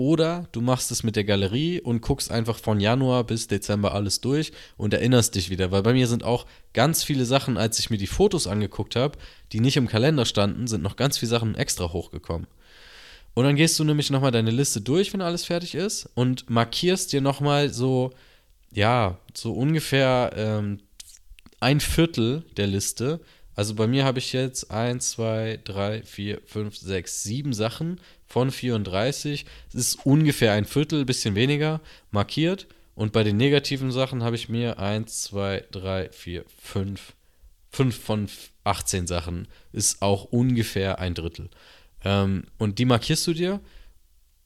oder 0.00 0.48
du 0.52 0.62
machst 0.62 0.90
es 0.90 1.02
mit 1.02 1.14
der 1.14 1.24
Galerie 1.24 1.78
und 1.78 2.00
guckst 2.00 2.30
einfach 2.30 2.58
von 2.58 2.80
Januar 2.80 3.24
bis 3.24 3.48
Dezember 3.48 3.92
alles 3.92 4.22
durch 4.22 4.50
und 4.78 4.94
erinnerst 4.94 5.34
dich 5.34 5.50
wieder. 5.50 5.70
Weil 5.72 5.82
bei 5.82 5.92
mir 5.92 6.08
sind 6.08 6.24
auch 6.24 6.46
ganz 6.72 7.04
viele 7.04 7.26
Sachen, 7.26 7.58
als 7.58 7.78
ich 7.78 7.90
mir 7.90 7.98
die 7.98 8.06
Fotos 8.06 8.46
angeguckt 8.46 8.96
habe, 8.96 9.18
die 9.52 9.60
nicht 9.60 9.76
im 9.76 9.88
Kalender 9.88 10.24
standen, 10.24 10.68
sind 10.68 10.82
noch 10.82 10.96
ganz 10.96 11.18
viele 11.18 11.28
Sachen 11.28 11.54
extra 11.54 11.92
hochgekommen. 11.92 12.46
Und 13.34 13.44
dann 13.44 13.56
gehst 13.56 13.78
du 13.78 13.84
nämlich 13.84 14.08
nochmal 14.08 14.30
deine 14.30 14.50
Liste 14.50 14.80
durch, 14.80 15.12
wenn 15.12 15.20
alles 15.20 15.44
fertig 15.44 15.74
ist 15.74 16.08
und 16.14 16.48
markierst 16.48 17.12
dir 17.12 17.20
nochmal 17.20 17.68
so, 17.68 18.12
ja, 18.72 19.18
so 19.34 19.52
ungefähr 19.52 20.32
ähm, 20.34 20.78
ein 21.60 21.80
Viertel 21.80 22.42
der 22.56 22.68
Liste. 22.68 23.20
Also 23.54 23.74
bei 23.74 23.86
mir 23.86 24.04
habe 24.04 24.18
ich 24.18 24.32
jetzt 24.32 24.70
1, 24.70 25.10
2, 25.10 25.60
3, 25.64 26.02
4, 26.02 26.40
5, 26.44 26.76
6, 26.76 27.22
7 27.24 27.52
Sachen 27.52 28.00
von 28.26 28.50
34. 28.50 29.44
Es 29.68 29.74
ist 29.74 30.06
ungefähr 30.06 30.52
ein 30.52 30.64
Viertel, 30.64 31.04
bisschen 31.04 31.34
weniger 31.34 31.80
markiert. 32.10 32.66
Und 32.94 33.12
bei 33.12 33.22
den 33.22 33.36
negativen 33.36 33.90
Sachen 33.92 34.22
habe 34.22 34.36
ich 34.36 34.48
mir 34.48 34.78
1, 34.78 35.22
2, 35.22 35.64
3, 35.70 36.10
4, 36.10 36.44
5, 36.62 37.14
5 37.70 37.98
von 37.98 38.28
18 38.64 39.06
Sachen. 39.06 39.48
Ist 39.72 40.02
auch 40.02 40.24
ungefähr 40.24 40.98
ein 40.98 41.14
Drittel. 41.14 41.50
Ähm, 42.04 42.44
und 42.58 42.78
die 42.78 42.84
markierst 42.84 43.26
du 43.26 43.32
dir. 43.32 43.60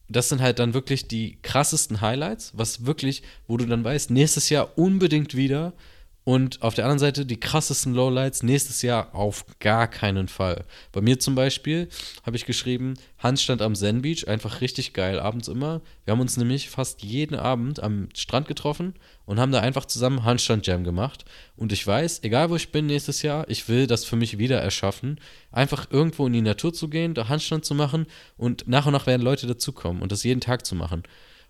Das 0.07 0.29
sind 0.29 0.39
halt 0.41 0.59
dann 0.59 0.73
wirklich 0.73 1.07
die 1.07 1.39
krassesten 1.41 1.99
Highlights, 1.99 2.51
was 2.55 2.85
wirklich, 2.85 3.23
wo 3.47 3.57
du 3.57 3.65
dann 3.65 3.83
weißt, 3.83 4.11
nächstes 4.11 4.49
Jahr 4.49 4.77
unbedingt 4.77 5.35
wieder. 5.35 5.73
Und 6.25 6.63
auf 6.63 6.73
der 6.73 6.85
anderen 6.85 6.99
Seite 6.99 7.23
die 7.23 7.39
krassesten 7.39 7.93
Lowlights 7.93 8.41
nächstes 8.41 8.81
Jahr 8.81 9.13
auf 9.13 9.45
gar 9.59 9.87
keinen 9.87 10.27
Fall. 10.27 10.65
Bei 10.91 10.99
mir 10.99 11.19
zum 11.19 11.35
Beispiel 11.35 11.87
habe 12.25 12.35
ich 12.35 12.47
geschrieben, 12.47 12.95
Hans 13.19 13.43
stand 13.43 13.61
am 13.61 13.75
Zen 13.75 14.01
Beach, 14.01 14.27
einfach 14.27 14.59
richtig 14.61 14.93
geil, 14.93 15.19
abends 15.19 15.47
immer. 15.47 15.81
Wir 16.03 16.13
haben 16.13 16.19
uns 16.19 16.35
nämlich 16.35 16.71
fast 16.71 17.03
jeden 17.03 17.35
Abend 17.35 17.79
am 17.81 18.09
Strand 18.15 18.47
getroffen 18.47 18.95
und 19.27 19.39
haben 19.39 19.51
da 19.51 19.59
einfach 19.59 19.85
zusammen 19.85 20.23
Handstand 20.23 20.65
Jam 20.65 20.83
gemacht. 20.83 21.25
Und 21.57 21.71
ich 21.71 21.85
weiß, 21.85 22.23
egal 22.23 22.49
wo 22.49 22.55
ich 22.55 22.71
bin 22.71 22.87
nächstes 22.87 23.21
Jahr, 23.21 23.47
ich 23.47 23.69
will 23.69 23.85
das 23.85 24.03
für 24.03 24.15
mich 24.15 24.39
wieder 24.39 24.59
erschaffen, 24.59 25.19
einfach 25.51 25.91
irgendwo 25.91 26.25
in 26.25 26.33
die 26.33 26.41
Natur 26.41 26.73
zu 26.73 26.89
gehen, 26.89 27.13
da 27.13 27.29
Handstand 27.29 27.65
zu 27.65 27.75
machen 27.75 28.07
und 28.35 28.67
nach 28.67 28.87
und 28.87 28.93
nach 28.93 29.05
werden 29.05 29.21
Leute 29.21 29.45
dazukommen 29.45 30.01
und 30.01 30.11
das 30.11 30.23
jeden 30.23 30.41
Tag 30.41 30.65
zu 30.65 30.73
machen. 30.73 31.03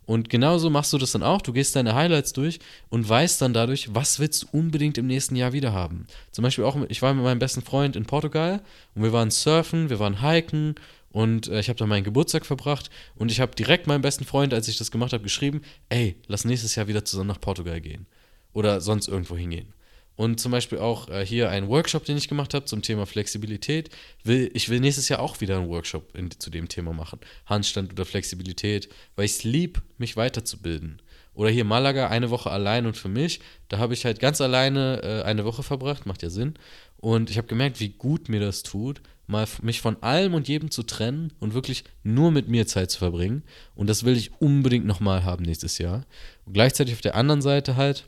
Und 0.05 0.29
genauso 0.29 0.69
machst 0.69 0.93
du 0.93 0.97
das 0.97 1.11
dann 1.11 1.23
auch. 1.23 1.41
Du 1.41 1.51
gehst 1.51 1.75
deine 1.75 1.95
Highlights 1.95 2.33
durch 2.33 2.59
und 2.89 3.07
weißt 3.07 3.41
dann 3.41 3.53
dadurch, 3.53 3.93
was 3.93 4.19
willst 4.19 4.43
du 4.43 4.47
unbedingt 4.51 4.97
im 4.97 5.07
nächsten 5.07 5.35
Jahr 5.35 5.53
wieder 5.53 5.73
haben. 5.73 6.05
Zum 6.31 6.43
Beispiel 6.43 6.63
auch, 6.63 6.77
ich 6.89 7.01
war 7.01 7.13
mit 7.13 7.23
meinem 7.23 7.39
besten 7.39 7.61
Freund 7.61 7.95
in 7.95 8.05
Portugal 8.05 8.61
und 8.93 9.03
wir 9.03 9.13
waren 9.13 9.31
surfen, 9.31 9.89
wir 9.89 9.99
waren 9.99 10.21
hiken 10.21 10.75
und 11.11 11.47
äh, 11.47 11.59
ich 11.59 11.69
habe 11.69 11.79
da 11.79 11.85
meinen 11.85 12.03
Geburtstag 12.03 12.45
verbracht 12.45 12.89
und 13.15 13.31
ich 13.31 13.39
habe 13.39 13.55
direkt 13.55 13.87
meinem 13.87 14.01
besten 14.01 14.25
Freund, 14.25 14.53
als 14.53 14.67
ich 14.67 14.77
das 14.77 14.91
gemacht 14.91 15.13
habe, 15.13 15.23
geschrieben, 15.23 15.61
ey, 15.89 16.15
lass 16.27 16.45
nächstes 16.45 16.75
Jahr 16.75 16.87
wieder 16.87 17.05
zusammen 17.05 17.29
nach 17.29 17.41
Portugal 17.41 17.81
gehen 17.81 18.05
oder 18.53 18.81
sonst 18.81 19.07
irgendwo 19.07 19.35
hingehen. 19.35 19.74
Und 20.15 20.39
zum 20.39 20.51
Beispiel 20.51 20.79
auch 20.79 21.09
äh, 21.09 21.25
hier 21.25 21.49
ein 21.49 21.67
Workshop, 21.67 22.05
den 22.05 22.17
ich 22.17 22.27
gemacht 22.27 22.53
habe 22.53 22.65
zum 22.65 22.81
Thema 22.81 23.05
Flexibilität. 23.05 23.89
Will, 24.23 24.49
ich 24.53 24.69
will 24.69 24.79
nächstes 24.79 25.09
Jahr 25.09 25.19
auch 25.19 25.41
wieder 25.41 25.57
einen 25.57 25.69
Workshop 25.69 26.15
in, 26.15 26.31
zu 26.31 26.49
dem 26.49 26.69
Thema 26.69 26.93
machen. 26.93 27.19
Handstand 27.45 27.91
oder 27.91 28.05
Flexibilität, 28.05 28.89
weil 29.15 29.25
ich 29.25 29.33
es 29.33 29.43
lieb, 29.43 29.81
mich 29.97 30.15
weiterzubilden. 30.15 31.01
Oder 31.33 31.49
hier 31.49 31.65
Malaga, 31.65 32.07
eine 32.07 32.29
Woche 32.29 32.49
allein 32.49 32.85
und 32.85 32.95
für 32.95 33.09
mich. 33.09 33.41
Da 33.67 33.77
habe 33.77 33.93
ich 33.93 34.05
halt 34.05 34.19
ganz 34.19 34.39
alleine 34.39 35.01
äh, 35.03 35.23
eine 35.23 35.43
Woche 35.43 35.63
verbracht, 35.63 36.05
macht 36.05 36.23
ja 36.23 36.29
Sinn. 36.29 36.53
Und 36.97 37.29
ich 37.29 37.37
habe 37.37 37.47
gemerkt, 37.47 37.81
wie 37.81 37.89
gut 37.89 38.29
mir 38.29 38.39
das 38.39 38.63
tut, 38.63 39.01
mal 39.27 39.45
mich 39.61 39.81
von 39.81 40.01
allem 40.01 40.33
und 40.33 40.47
jedem 40.47 40.71
zu 40.71 40.83
trennen 40.83 41.33
und 41.39 41.53
wirklich 41.53 41.83
nur 42.03 42.31
mit 42.31 42.47
mir 42.47 42.67
Zeit 42.67 42.89
zu 42.89 42.99
verbringen. 42.99 43.43
Und 43.75 43.89
das 43.89 44.05
will 44.05 44.15
ich 44.15 44.31
unbedingt 44.39 44.85
nochmal 44.85 45.25
haben 45.25 45.43
nächstes 45.43 45.77
Jahr. 45.77 46.05
Und 46.45 46.53
gleichzeitig 46.53 46.93
auf 46.93 47.01
der 47.01 47.15
anderen 47.15 47.41
Seite 47.41 47.75
halt 47.75 48.05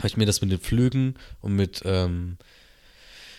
habe 0.00 0.08
ich 0.08 0.16
mir 0.16 0.24
das 0.24 0.40
mit 0.40 0.50
den 0.50 0.58
Flügen 0.58 1.14
und 1.42 1.54
mit, 1.54 1.82
ähm, 1.84 2.38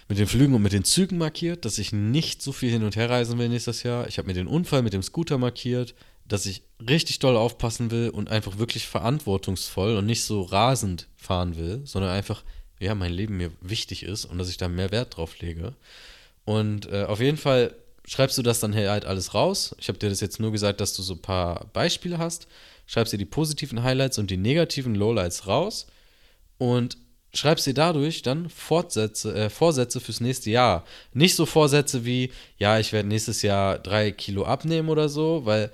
mit 0.08 0.20
den 0.20 0.28
Flügen 0.28 0.54
und 0.54 0.62
mit 0.62 0.74
den 0.74 0.84
Zügen 0.84 1.18
markiert, 1.18 1.66
dass 1.66 1.80
ich 1.80 1.92
nicht 1.92 2.44
so 2.44 2.52
viel 2.52 2.70
hin 2.70 2.84
und 2.84 2.96
her 2.96 3.10
reisen 3.10 3.40
will 3.40 3.50
nächstes 3.50 3.82
Jahr. 3.82 4.08
Ich 4.08 4.20
habe 4.20 4.28
mir 4.28 4.36
den 4.36 4.46
Unfall 4.46 4.84
mit 4.84 4.94
dem 4.94 5.02
Scooter 5.02 5.40
markiert, 5.40 5.96
dass 6.28 6.46
ich 6.46 6.62
richtig 6.88 7.18
doll 7.18 7.36
aufpassen 7.36 7.90
will 7.90 8.10
und 8.10 8.30
einfach 8.30 8.60
wirklich 8.60 8.86
verantwortungsvoll 8.86 9.98
und 9.98 10.06
nicht 10.06 10.24
so 10.24 10.44
rasend 10.44 11.08
fahren 11.16 11.58
will, 11.58 11.82
sondern 11.84 12.12
einfach, 12.12 12.44
ja, 12.80 12.94
mein 12.94 13.12
Leben 13.12 13.38
mir 13.38 13.52
wichtig 13.62 14.04
ist 14.04 14.26
und 14.26 14.38
dass 14.38 14.50
ich 14.50 14.58
da 14.58 14.68
mehr 14.68 14.92
Wert 14.92 15.18
drauf 15.18 15.40
lege. 15.40 15.74
Und 16.46 16.92
äh, 16.92 17.06
auf 17.06 17.20
jeden 17.20 17.38
Fall 17.38 17.74
schreibst 18.06 18.38
du 18.38 18.44
das 18.44 18.60
dann 18.60 18.76
halt 18.76 19.06
alles 19.06 19.34
raus. 19.34 19.76
Ich 19.80 19.88
habe 19.88 19.98
dir 19.98 20.10
das 20.10 20.22
jetzt 20.22 20.40
nur 20.40 20.52
gesagt, 20.52 20.80
dass 20.80 20.94
du 20.94 21.02
so 21.02 21.16
ein 21.16 21.22
paar 21.22 21.66
Beispiele 21.74 22.20
hast. 22.20 22.48
Schreibst 22.86 23.14
dir 23.14 23.18
die 23.18 23.26
positiven 23.26 23.82
Highlights 23.82 24.20
und 24.20 24.30
die 24.30 24.38
negativen 24.38 24.94
Lowlights 24.94 25.48
raus 25.48 25.88
und 26.62 26.96
schreibst 27.34 27.66
dir 27.66 27.74
dadurch 27.74 28.22
dann 28.22 28.48
Fortsätze, 28.48 29.34
äh, 29.34 29.50
Vorsätze 29.50 30.00
fürs 30.00 30.22
nächste 30.22 30.52
Jahr. 30.52 30.86
Nicht 31.12 31.36
so 31.36 31.48
Vorsätze 31.48 32.06
wie, 32.06 32.30
ja, 32.60 32.78
ich 32.78 32.94
werde 32.94 33.10
nächstes 33.10 33.42
Jahr 33.42 33.80
drei 33.80 34.12
Kilo 34.12 34.46
abnehmen 34.46 34.90
oder 34.90 35.10
so, 35.10 35.42
weil 35.44 35.72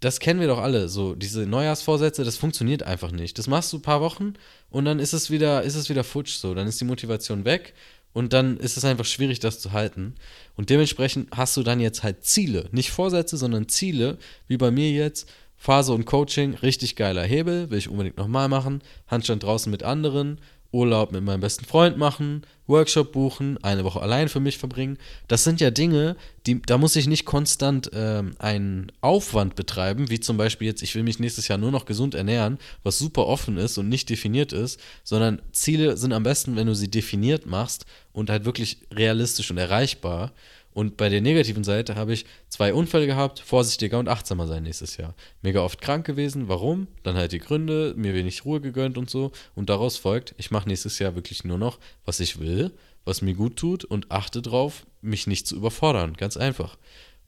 das 0.00 0.20
kennen 0.20 0.40
wir 0.40 0.46
doch 0.48 0.60
alle. 0.60 0.88
So, 0.88 1.14
diese 1.14 1.42
Neujahrsvorsätze, 1.42 2.24
das 2.24 2.38
funktioniert 2.38 2.82
einfach 2.82 3.12
nicht. 3.12 3.38
Das 3.38 3.46
machst 3.46 3.74
du 3.74 3.76
ein 3.76 3.82
paar 3.82 4.00
Wochen 4.00 4.32
und 4.70 4.86
dann 4.86 5.00
ist 5.00 5.12
es 5.12 5.30
wieder, 5.30 5.64
ist 5.64 5.74
es 5.74 5.90
wieder 5.90 6.02
futsch 6.02 6.36
so. 6.36 6.54
Dann 6.54 6.66
ist 6.66 6.80
die 6.80 6.86
Motivation 6.86 7.44
weg 7.44 7.74
und 8.14 8.32
dann 8.32 8.56
ist 8.56 8.78
es 8.78 8.86
einfach 8.86 9.04
schwierig, 9.04 9.38
das 9.38 9.60
zu 9.60 9.72
halten. 9.72 10.14
Und 10.56 10.70
dementsprechend 10.70 11.28
hast 11.36 11.58
du 11.58 11.62
dann 11.62 11.78
jetzt 11.78 12.02
halt 12.02 12.24
Ziele. 12.24 12.70
Nicht 12.72 12.90
Vorsätze, 12.90 13.36
sondern 13.36 13.68
Ziele, 13.68 14.16
wie 14.48 14.56
bei 14.56 14.70
mir 14.70 14.90
jetzt 14.92 15.28
Phase 15.62 15.92
und 15.92 16.06
Coaching, 16.06 16.54
richtig 16.54 16.96
geiler 16.96 17.22
Hebel, 17.22 17.70
will 17.70 17.78
ich 17.78 17.88
unbedingt 17.88 18.16
nochmal 18.16 18.48
machen. 18.48 18.82
Handstand 19.06 19.44
draußen 19.44 19.70
mit 19.70 19.84
anderen, 19.84 20.40
Urlaub 20.72 21.12
mit 21.12 21.22
meinem 21.22 21.38
besten 21.38 21.64
Freund 21.64 21.96
machen, 21.96 22.42
Workshop 22.66 23.12
buchen, 23.12 23.62
eine 23.62 23.84
Woche 23.84 24.00
allein 24.00 24.28
für 24.28 24.40
mich 24.40 24.58
verbringen. 24.58 24.98
Das 25.28 25.44
sind 25.44 25.60
ja 25.60 25.70
Dinge, 25.70 26.16
die, 26.46 26.60
da 26.60 26.78
muss 26.78 26.96
ich 26.96 27.06
nicht 27.06 27.26
konstant 27.26 27.92
ähm, 27.94 28.32
einen 28.40 28.90
Aufwand 29.02 29.54
betreiben, 29.54 30.10
wie 30.10 30.18
zum 30.18 30.36
Beispiel 30.36 30.66
jetzt, 30.66 30.82
ich 30.82 30.96
will 30.96 31.04
mich 31.04 31.20
nächstes 31.20 31.46
Jahr 31.46 31.58
nur 31.58 31.70
noch 31.70 31.84
gesund 31.84 32.16
ernähren, 32.16 32.58
was 32.82 32.98
super 32.98 33.28
offen 33.28 33.56
ist 33.56 33.78
und 33.78 33.88
nicht 33.88 34.10
definiert 34.10 34.52
ist, 34.52 34.80
sondern 35.04 35.40
Ziele 35.52 35.96
sind 35.96 36.12
am 36.12 36.24
besten, 36.24 36.56
wenn 36.56 36.66
du 36.66 36.74
sie 36.74 36.90
definiert 36.90 37.46
machst 37.46 37.86
und 38.12 38.30
halt 38.30 38.44
wirklich 38.44 38.78
realistisch 38.92 39.52
und 39.52 39.58
erreichbar. 39.58 40.32
Und 40.74 40.96
bei 40.96 41.08
der 41.08 41.20
negativen 41.20 41.64
Seite 41.64 41.96
habe 41.96 42.12
ich 42.12 42.24
zwei 42.48 42.72
Unfälle 42.72 43.06
gehabt, 43.06 43.40
vorsichtiger 43.40 43.98
und 43.98 44.08
achtsamer 44.08 44.46
sein 44.46 44.62
nächstes 44.62 44.96
Jahr. 44.96 45.14
Mega 45.42 45.60
oft 45.60 45.80
krank 45.80 46.06
gewesen, 46.06 46.48
warum? 46.48 46.86
Dann 47.02 47.16
halt 47.16 47.32
die 47.32 47.38
Gründe, 47.38 47.94
mir 47.96 48.14
wenig 48.14 48.44
Ruhe 48.44 48.60
gegönnt 48.60 48.96
und 48.96 49.10
so. 49.10 49.32
Und 49.54 49.68
daraus 49.68 49.98
folgt, 49.98 50.34
ich 50.38 50.50
mache 50.50 50.68
nächstes 50.68 50.98
Jahr 50.98 51.14
wirklich 51.14 51.44
nur 51.44 51.58
noch, 51.58 51.78
was 52.06 52.20
ich 52.20 52.40
will, 52.40 52.72
was 53.04 53.20
mir 53.20 53.34
gut 53.34 53.56
tut 53.56 53.84
und 53.84 54.10
achte 54.10 54.40
drauf, 54.40 54.86
mich 55.02 55.26
nicht 55.26 55.46
zu 55.46 55.56
überfordern. 55.56 56.14
Ganz 56.14 56.36
einfach. 56.36 56.78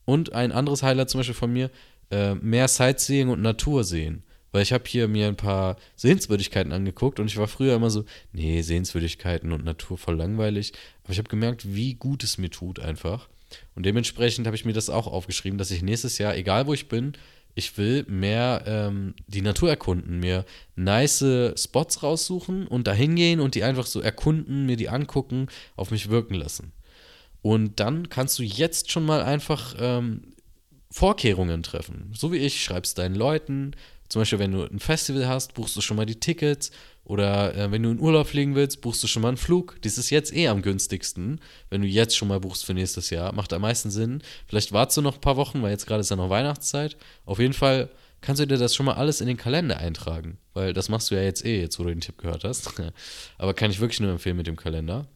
Und 0.07 0.33
ein 0.33 0.53
anderes 0.53 0.83
Highlight 0.83 1.11
zum 1.11 1.21
Beispiel 1.21 1.35
von 1.35 1.53
mir, 1.53 1.71
äh, 2.11 2.35
mehr 2.35 2.69
Sightseeing 2.69 3.29
und 3.29 3.43
Natur 3.43 3.85
sehen. 3.85 4.23
Weil 4.53 4.63
ich 4.63 4.73
habe 4.73 4.85
hier 4.87 5.09
mir 5.09 5.27
ein 5.27 5.37
paar 5.37 5.77
Sehenswürdigkeiten 5.97 6.73
angeguckt 6.73 7.19
und 7.19 7.27
ich 7.27 7.37
war 7.37 7.49
früher 7.49 7.75
immer 7.75 7.91
so, 7.91 8.05
nee, 8.33 8.63
Sehenswürdigkeiten 8.63 9.51
und 9.51 9.65
Natur 9.65 9.99
voll 9.99 10.15
langweilig. 10.15 10.73
Aber 11.03 11.13
ich 11.13 11.19
habe 11.19 11.29
gemerkt, 11.29 11.75
wie 11.75 11.95
gut 11.95 12.23
es 12.23 12.39
mir 12.39 12.51
tut 12.51 12.79
einfach. 12.79 13.29
Und 13.75 13.87
dementsprechend 13.87 14.47
habe 14.47 14.57
ich 14.57 14.65
mir 14.65 14.73
das 14.73 14.91
auch 14.91 15.07
aufgeschrieben, 15.07 15.59
dass 15.59 15.71
ich 15.71 15.83
nächstes 15.83 16.19
Jahr, 16.19 16.37
egal 16.37 16.67
wo 16.67 16.75
ich 16.75 16.89
bin, 16.89 17.15
ich 17.55 17.79
will 17.79 18.05
mehr 18.09 18.65
ähm, 18.67 19.15
die 19.27 19.43
Natur 19.43 19.71
erkunden, 19.71 20.19
mir 20.19 20.45
nice 20.75 21.25
Spots 21.57 22.03
raussuchen 22.03 22.67
und 22.67 22.87
da 22.87 22.93
hingehen 22.93 23.41
und 23.41 23.55
die 23.55 23.63
einfach 23.63 23.87
so 23.87 24.01
erkunden, 24.01 24.67
mir 24.67 24.77
die 24.77 24.89
angucken, 24.89 25.47
auf 25.77 25.91
mich 25.91 26.11
wirken 26.11 26.35
lassen. 26.35 26.73
Und 27.43 27.79
dann 27.79 28.09
kannst 28.09 28.39
du 28.39 28.43
jetzt 28.43 28.91
schon 28.91 29.05
mal 29.05 29.23
einfach 29.23 29.77
ähm, 29.79 30.35
Vorkehrungen 30.91 31.63
treffen. 31.63 32.11
So 32.15 32.33
wie 32.33 32.39
ich, 32.39 32.63
schreibst 32.65 32.99
deinen 32.99 33.15
Leuten, 33.15 33.73
zum 34.15 34.21
Beispiel, 34.21 34.39
wenn 34.39 34.53
du 34.53 34.63
ein 34.63 34.79
Festival 34.79 35.27
hast, 35.27 35.55
buchst 35.55 35.75
du 35.75 35.81
schon 35.81 35.97
mal 35.97 36.07
die 36.07 36.21
Tickets. 36.21 36.71
Oder 37.03 37.53
äh, 37.57 37.73
wenn 37.73 37.83
du 37.83 37.91
in 37.91 37.99
Urlaub 37.99 38.29
fliegen 38.29 38.55
willst, 38.55 38.81
buchst 38.81 39.03
du 39.03 39.09
schon 39.09 39.23
mal 39.23 39.27
einen 39.27 39.37
Flug. 39.37 39.77
Das 39.81 39.99
ist 39.99 40.11
jetzt 40.11 40.33
eh 40.33 40.47
am 40.47 40.63
günstigsten. 40.63 41.41
Wenn 41.69 41.83
du 41.83 41.89
jetzt 41.89 42.17
schon 42.17 42.29
mal 42.29 42.39
buchst 42.39 42.65
für 42.65 42.75
nächstes 42.75 43.11
Jahr, 43.11 43.35
macht 43.35 43.53
am 43.53 43.63
meisten 43.63 43.91
Sinn. 43.91 44.23
Vielleicht 44.47 44.71
wartest 44.71 44.99
du 44.99 45.03
noch 45.03 45.17
ein 45.17 45.21
paar 45.21 45.37
Wochen, 45.37 45.63
weil 45.63 45.73
jetzt 45.73 45.89
gerade 45.89 46.01
ist 46.01 46.11
ja 46.11 46.17
noch 46.17 46.31
Weihnachtszeit. 46.31 46.97
Auf 47.27 47.41
jeden 47.41 47.55
Fall 47.55 47.91
kannst 48.21 48.41
du 48.41 48.47
dir 48.47 48.57
das 48.57 48.73
schon 48.73 48.87
mal 48.87 48.95
alles 48.95 49.21
in 49.21 49.27
den 49.27 49.37
Kalender 49.37 49.79
eintragen. 49.79 50.39
Weil 50.53 50.73
das 50.73 50.89
machst 50.89 51.11
du 51.11 51.17
ja 51.17 51.23
jetzt 51.23 51.45
eh, 51.45 51.61
jetzt 51.61 51.81
wo 51.81 51.83
du 51.83 51.89
den 51.89 52.01
Tipp 52.01 52.17
gehört 52.17 52.45
hast. 52.45 52.71
Aber 53.39 53.53
kann 53.53 53.73
ich 53.73 53.81
wirklich 53.81 53.99
nur 53.99 54.13
empfehlen 54.13 54.37
mit 54.37 54.47
dem 54.47 54.55
Kalender. 54.55 55.09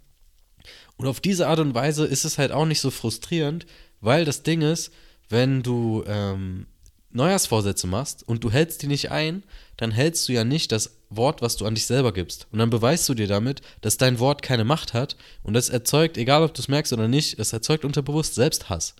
Und 0.96 1.06
auf 1.06 1.20
diese 1.20 1.46
Art 1.46 1.60
und 1.60 1.72
Weise 1.72 2.04
ist 2.04 2.24
es 2.24 2.36
halt 2.36 2.50
auch 2.50 2.66
nicht 2.66 2.80
so 2.80 2.90
frustrierend, 2.90 3.64
weil 4.00 4.24
das 4.24 4.42
Ding 4.42 4.62
ist, 4.62 4.92
wenn 5.28 5.62
du 5.62 6.02
ähm, 6.08 6.66
Neujahrsvorsätze 7.18 7.86
machst 7.86 8.26
und 8.26 8.42
du 8.42 8.50
hältst 8.50 8.82
die 8.82 8.86
nicht 8.86 9.10
ein, 9.10 9.42
dann 9.76 9.90
hältst 9.90 10.28
du 10.28 10.32
ja 10.32 10.44
nicht 10.44 10.72
das 10.72 10.96
Wort, 11.10 11.42
was 11.42 11.56
du 11.56 11.66
an 11.66 11.74
dich 11.74 11.86
selber 11.86 12.12
gibst. 12.12 12.46
Und 12.50 12.58
dann 12.58 12.70
beweist 12.70 13.08
du 13.08 13.14
dir 13.14 13.26
damit, 13.26 13.60
dass 13.82 13.98
dein 13.98 14.18
Wort 14.18 14.42
keine 14.42 14.64
Macht 14.64 14.94
hat 14.94 15.16
und 15.42 15.54
das 15.54 15.68
erzeugt, 15.68 16.16
egal 16.16 16.42
ob 16.42 16.54
du 16.54 16.62
es 16.62 16.68
merkst 16.68 16.92
oder 16.92 17.08
nicht, 17.08 17.38
es 17.38 17.52
erzeugt 17.52 17.84
unterbewusst 17.84 18.34
Selbsthass. 18.34 18.94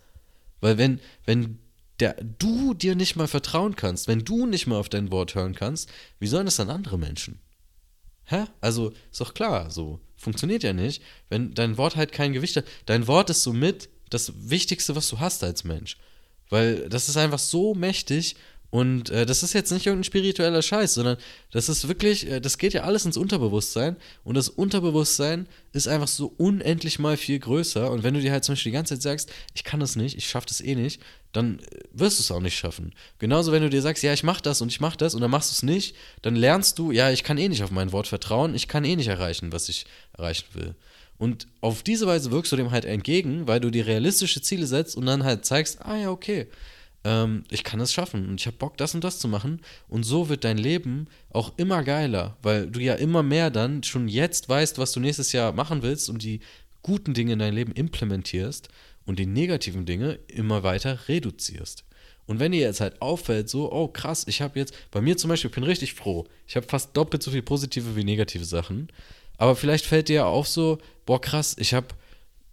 Weil 0.61 0.77
wenn, 0.77 0.99
wenn 1.25 1.59
der, 1.99 2.15
du 2.37 2.73
dir 2.73 2.95
nicht 2.95 3.15
mal 3.15 3.27
vertrauen 3.27 3.75
kannst, 3.75 4.07
wenn 4.07 4.23
du 4.23 4.45
nicht 4.45 4.67
mal 4.67 4.77
auf 4.77 4.89
dein 4.89 5.11
Wort 5.11 5.35
hören 5.35 5.55
kannst, 5.55 5.89
wie 6.19 6.27
sollen 6.27 6.45
das 6.45 6.57
dann 6.57 6.69
andere 6.69 6.97
Menschen? 6.97 7.39
Hä? 8.25 8.45
Also, 8.61 8.93
ist 9.11 9.21
doch 9.21 9.33
klar, 9.33 9.71
so. 9.71 9.99
Funktioniert 10.15 10.63
ja 10.63 10.73
nicht, 10.73 11.01
wenn 11.29 11.53
dein 11.53 11.77
Wort 11.77 11.95
halt 11.95 12.11
kein 12.11 12.33
Gewicht 12.33 12.55
hat. 12.57 12.65
Dein 12.85 13.07
Wort 13.07 13.29
ist 13.29 13.41
somit 13.41 13.89
das 14.09 14.33
Wichtigste, 14.49 14.95
was 14.95 15.09
du 15.09 15.19
hast 15.19 15.43
als 15.43 15.63
Mensch. 15.63 15.97
Weil 16.49 16.89
das 16.89 17.09
ist 17.09 17.17
einfach 17.17 17.39
so 17.39 17.73
mächtig 17.75 18.35
und 18.71 19.09
äh, 19.09 19.25
das 19.25 19.41
ist 19.41 19.53
jetzt 19.53 19.71
nicht 19.71 19.87
irgendein 19.87 20.03
spiritueller 20.03 20.61
Scheiß, 20.61 20.93
sondern 20.93 21.17
das 21.51 21.69
ist 21.69 21.87
wirklich, 21.87 22.29
äh, 22.29 22.39
das 22.39 22.59
geht 22.59 22.73
ja 22.73 22.83
alles 22.83 23.03
ins 23.05 23.17
Unterbewusstsein. 23.17 23.95
Und 24.23 24.35
das 24.35 24.47
Unterbewusstsein 24.47 25.47
ist 25.73 25.87
einfach 25.87 26.07
so 26.07 26.33
unendlich 26.37 26.99
mal 26.99 27.17
viel 27.17 27.39
größer. 27.39 27.89
Und 27.89 28.03
wenn 28.03 28.13
du 28.13 28.21
dir 28.21 28.31
halt 28.31 28.43
zum 28.43 28.53
Beispiel 28.53 28.71
die 28.71 28.75
ganze 28.77 28.95
Zeit 28.95 29.01
sagst, 29.01 29.31
ich 29.55 29.63
kann 29.63 29.79
das 29.79 29.95
nicht, 29.95 30.17
ich 30.17 30.27
schaffe 30.27 30.47
das 30.47 30.61
eh 30.61 30.75
nicht, 30.75 31.01
dann 31.31 31.59
äh, 31.59 31.79
wirst 31.93 32.19
du 32.19 32.23
es 32.23 32.31
auch 32.31 32.41
nicht 32.41 32.57
schaffen. 32.57 32.93
Genauso, 33.17 33.51
wenn 33.51 33.63
du 33.63 33.71
dir 33.71 33.81
sagst, 33.81 34.03
ja, 34.03 34.13
ich 34.13 34.23
mach 34.23 34.39
das 34.39 34.61
und 34.61 34.71
ich 34.71 34.79
mach 34.79 34.95
das 34.95 35.15
und 35.15 35.21
dann 35.21 35.31
machst 35.31 35.49
du 35.49 35.53
es 35.53 35.63
nicht, 35.63 35.95
dann 36.21 36.35
lernst 36.35 36.77
du, 36.77 36.91
ja, 36.91 37.09
ich 37.09 37.23
kann 37.23 37.39
eh 37.39 37.49
nicht 37.49 37.63
auf 37.63 37.71
mein 37.71 37.91
Wort 37.91 38.07
vertrauen, 38.07 38.53
ich 38.53 38.67
kann 38.67 38.85
eh 38.85 38.95
nicht 38.95 39.07
erreichen, 39.07 39.51
was 39.51 39.69
ich 39.69 39.87
erreichen 40.15 40.45
will. 40.53 40.75
Und 41.19 41.47
auf 41.59 41.83
diese 41.83 42.07
Weise 42.07 42.31
wirkst 42.31 42.51
du 42.51 42.55
dem 42.55 42.71
halt 42.71 42.85
entgegen, 42.85 43.45
weil 43.45 43.59
du 43.59 43.69
dir 43.69 43.85
realistische 43.85 44.41
Ziele 44.41 44.65
setzt 44.65 44.95
und 44.95 45.05
dann 45.05 45.25
halt 45.25 45.45
zeigst, 45.45 45.85
ah 45.85 45.97
ja, 45.97 46.09
okay, 46.09 46.47
ähm, 47.03 47.43
ich 47.49 47.65
kann 47.65 47.81
es 47.81 47.93
schaffen 47.93 48.29
und 48.29 48.39
ich 48.39 48.47
habe 48.47 48.55
Bock, 48.55 48.77
das 48.77 48.95
und 48.95 49.03
das 49.03 49.19
zu 49.19 49.27
machen. 49.27 49.61
Und 49.89 50.03
so 50.03 50.29
wird 50.29 50.45
dein 50.45 50.57
Leben 50.57 51.07
auch 51.31 51.51
immer 51.57 51.83
geiler, 51.83 52.37
weil 52.41 52.67
du 52.67 52.79
ja 52.79 52.95
immer 52.95 53.21
mehr 53.21 53.51
dann 53.51 53.83
schon 53.83 54.07
jetzt 54.07 54.47
weißt, 54.47 54.77
was 54.77 54.93
du 54.93 55.01
nächstes 55.01 55.33
Jahr 55.33 55.51
machen 55.51 55.81
willst 55.81 56.09
und 56.09 56.23
die 56.23 56.39
guten 56.83 57.13
Dinge 57.13 57.33
in 57.33 57.39
dein 57.39 57.53
Leben 57.53 57.73
implementierst 57.73 58.69
und 59.05 59.19
die 59.19 59.25
negativen 59.25 59.85
Dinge 59.85 60.19
immer 60.27 60.63
weiter 60.63 61.09
reduzierst. 61.09 61.83
Und 62.27 62.39
wenn 62.39 62.53
dir 62.53 62.61
jetzt 62.61 62.79
halt 62.79 63.01
auffällt, 63.01 63.49
so, 63.49 63.71
oh 63.71 63.87
krass, 63.87 64.25
ich 64.27 64.41
habe 64.41 64.59
jetzt, 64.59 64.73
bei 64.91 65.01
mir 65.01 65.17
zum 65.17 65.29
Beispiel, 65.29 65.49
ich 65.49 65.55
bin 65.55 65.63
richtig 65.63 65.95
froh, 65.95 66.27
ich 66.47 66.55
habe 66.55 66.65
fast 66.65 66.95
doppelt 66.95 67.23
so 67.23 67.31
viel 67.31 67.41
positive 67.41 67.95
wie 67.95 68.03
negative 68.03 68.45
Sachen, 68.45 68.89
aber 69.39 69.55
vielleicht 69.55 69.85
fällt 69.85 70.09
dir 70.09 70.15
ja 70.15 70.25
auf 70.25 70.47
so, 70.47 70.77
boah 71.05 71.19
krass, 71.19 71.55
ich 71.57 71.73
habe 71.73 71.87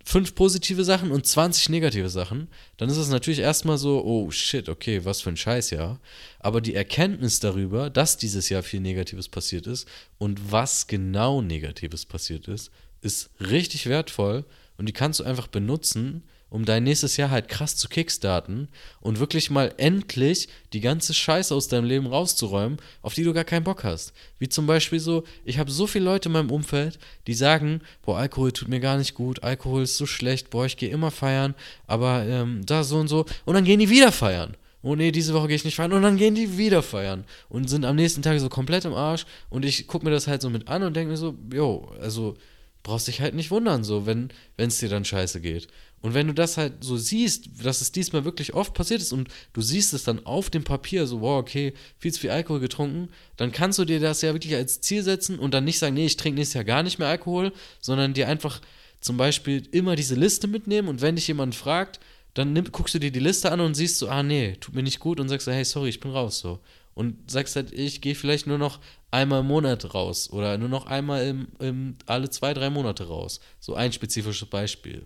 fünf 0.05 0.37
positive 0.37 0.85
Sachen 0.85 1.11
und 1.11 1.27
20 1.27 1.69
negative 1.69 2.09
Sachen, 2.09 2.47
dann 2.77 2.89
ist 2.89 2.97
es 2.97 3.09
natürlich 3.09 3.41
erstmal 3.41 3.77
so, 3.77 4.05
oh 4.05 4.31
shit, 4.31 4.69
okay, 4.69 5.05
was 5.05 5.21
für 5.21 5.31
ein 5.31 5.37
Scheißjahr. 5.37 5.99
Aber 6.39 6.61
die 6.61 6.77
Erkenntnis 6.77 7.41
darüber, 7.41 7.91
dass 7.91 8.19
dieses 8.19 8.49
Jahr 8.51 8.63
viel 8.63 8.79
Negatives 8.79 9.29
passiert 9.29 9.67
ist 9.67 9.89
und 10.19 10.53
was 10.53 10.87
genau 10.87 11.43
Negatives 11.43 12.07
passiert 12.07 12.47
ist, 12.47 12.71
ist 13.01 13.31
richtig 13.41 13.87
wertvoll 13.87 14.45
und 14.79 14.87
die 14.87 14.93
kannst 14.93 15.19
du 15.19 15.25
einfach 15.25 15.49
benutzen, 15.49 16.23
um 16.49 16.65
dein 16.65 16.85
nächstes 16.85 17.17
Jahr 17.17 17.31
halt 17.31 17.49
krass 17.49 17.77
zu 17.77 17.89
kickstarten 17.89 18.69
und 19.01 19.19
wirklich 19.19 19.51
mal 19.51 19.75
endlich 19.77 20.49
die 20.73 20.81
ganze 20.81 21.13
Scheiße 21.13 21.55
aus 21.55 21.69
deinem 21.69 21.87
Leben 21.87 22.07
rauszuräumen, 22.07 22.79
auf 23.03 23.15
die 23.15 23.25
du 23.25 23.33
gar 23.33 23.45
keinen 23.45 23.65
Bock 23.65 23.85
hast. 23.85 24.13
Wie 24.39 24.49
zum 24.49 24.67
Beispiel 24.67 25.01
so, 25.01 25.25
ich 25.45 25.59
habe 25.59 25.71
so 25.71 25.87
viele 25.87 26.05
Leute 26.05 26.29
in 26.29 26.35
meinem 26.35 26.51
Umfeld, 26.51 26.99
die 27.27 27.35
sagen, 27.35 27.81
boah, 28.03 28.19
Alkohol 28.19 28.53
tut 28.53 28.69
mir 28.69 28.81
gar 28.81 28.97
nicht 28.97 29.15
gut, 29.15 29.43
Alkohol 29.43 29.83
ist 29.83 29.97
so 29.97 30.07
schlecht, 30.07 30.51
boah, 30.51 30.67
ich 30.67 30.77
gehe 30.77 30.91
immer 30.91 31.11
feiern, 31.11 31.55
aber 31.87 32.25
ähm, 32.25 32.65
da 32.65 32.85
so 32.85 32.99
und 32.99 33.09
so. 33.09 33.27
Und 33.45 33.55
dann 33.55 33.65
gehen 33.65 33.81
die 33.81 33.91
wieder 33.91 34.13
feiern. 34.13 34.57
Oh 34.83 34.95
nee, 34.95 35.11
diese 35.11 35.35
Woche 35.35 35.49
gehe 35.49 35.57
ich 35.57 35.65
nicht 35.65 35.75
feiern. 35.75 35.93
Und 35.93 36.03
dann 36.03 36.17
gehen 36.17 36.37
die 36.37 36.59
wieder 36.59 36.81
feiern. 36.81 37.25
Und 37.49 37.69
sind 37.69 37.85
am 37.85 37.97
nächsten 37.97 38.23
Tag 38.23 38.39
so 38.39 38.49
komplett 38.49 38.85
im 38.85 38.95
Arsch. 38.95 39.27
Und 39.51 39.65
ich 39.65 39.89
gucke 39.89 40.05
mir 40.05 40.13
das 40.13 40.29
halt 40.29 40.43
so 40.43 40.49
mit 40.49 40.69
an 40.69 40.85
und 40.85 40.95
denke 40.95 41.11
mir 41.11 41.17
so, 41.17 41.35
jo, 41.53 41.91
also 42.01 42.37
brauchst 42.85 43.09
dich 43.09 43.21
halt 43.21 43.35
nicht 43.35 43.51
wundern, 43.51 43.83
so, 43.83 44.07
wenn 44.07 44.31
es 44.57 44.79
dir 44.79 44.89
dann 44.89 45.05
scheiße 45.05 45.41
geht. 45.41 45.67
Und 46.07 46.15
wenn 46.15 46.29
du 46.29 46.35
das 46.35 46.57
halt 46.57 46.85
so 46.85 46.97
siehst, 46.97 47.65
dass 47.65 47.81
es 47.81 47.91
diesmal 47.91 48.25
wirklich 48.25 48.55
oft 48.55 48.75
passiert 48.75 49.01
ist 49.01 49.13
und 49.13 49.27
du 49.53 49.61
siehst 49.61 49.93
es 49.93 50.05
dann 50.05 50.25
auf 50.25 50.51
dem 50.51 50.63
Papier, 50.63 51.05
so, 51.05 51.21
wow, 51.21 51.41
okay, 51.41 51.75
viel 51.99 52.13
zu 52.13 52.21
viel 52.21 52.31
Alkohol 52.31 52.61
getrunken, 52.61 53.09
dann 53.37 53.51
kannst 53.51 53.81
du 53.81 53.85
dir 53.85 53.99
das 53.99 54.23
ja 54.23 54.33
wirklich 54.33 54.55
als 54.55 54.81
Ziel 54.81 55.03
setzen 55.03 55.37
und 55.37 55.53
dann 55.53 55.65
nicht 55.65 55.81
sagen, 55.81 55.97
nee, 55.97 56.07
ich 56.07 56.17
trinke 56.17 56.39
nächstes 56.39 56.55
Jahr 56.55 56.63
gar 56.63 56.85
nicht 56.85 57.01
mehr 57.01 57.09
Alkohol, 57.09 57.53
sondern 57.81 58.15
dir 58.15 58.29
einfach 58.29 58.61
zum 59.01 59.17
Beispiel 59.17 59.67
immer 59.73 59.97
diese 59.97 60.15
Liste 60.15 60.47
mitnehmen 60.47 60.87
und 60.87 61.01
wenn 61.01 61.17
dich 61.17 61.27
jemand 61.27 61.57
fragt, 61.57 61.99
dann 62.35 62.53
nimm, 62.53 62.71
guckst 62.71 62.95
du 62.95 63.01
dir 63.01 63.11
die 63.11 63.19
Liste 63.19 63.51
an 63.51 63.59
und 63.59 63.75
siehst 63.75 63.99
so, 63.99 64.09
ah 64.09 64.23
nee, 64.23 64.55
tut 64.61 64.77
mir 64.77 64.85
nicht 64.85 65.01
gut 65.01 65.19
und 65.19 65.29
sagst 65.29 65.49
hey, 65.49 65.65
sorry, 65.65 65.89
ich 65.89 65.99
bin 65.99 66.13
raus 66.13 66.39
so. 66.39 66.61
Und 66.95 67.29
sagst 67.29 67.57
halt, 67.57 67.73
ich 67.73 68.01
gehe 68.01 68.15
vielleicht 68.15 68.47
nur 68.47 68.59
noch 68.59 68.79
einmal 69.11 69.41
im 69.41 69.49
Monat 69.49 69.93
raus 69.93 70.31
oder 70.31 70.57
nur 70.57 70.69
noch 70.69 70.87
einmal 70.87 71.27
im, 71.27 71.49
im, 71.59 71.97
alle 72.07 72.31
zwei, 72.31 72.55
drei 72.55 72.71
Monate 72.71 73.09
raus. 73.09 73.41
So 73.59 73.75
ein 73.75 73.93
spezifisches 73.93 74.49
Beispiel. 74.49 75.05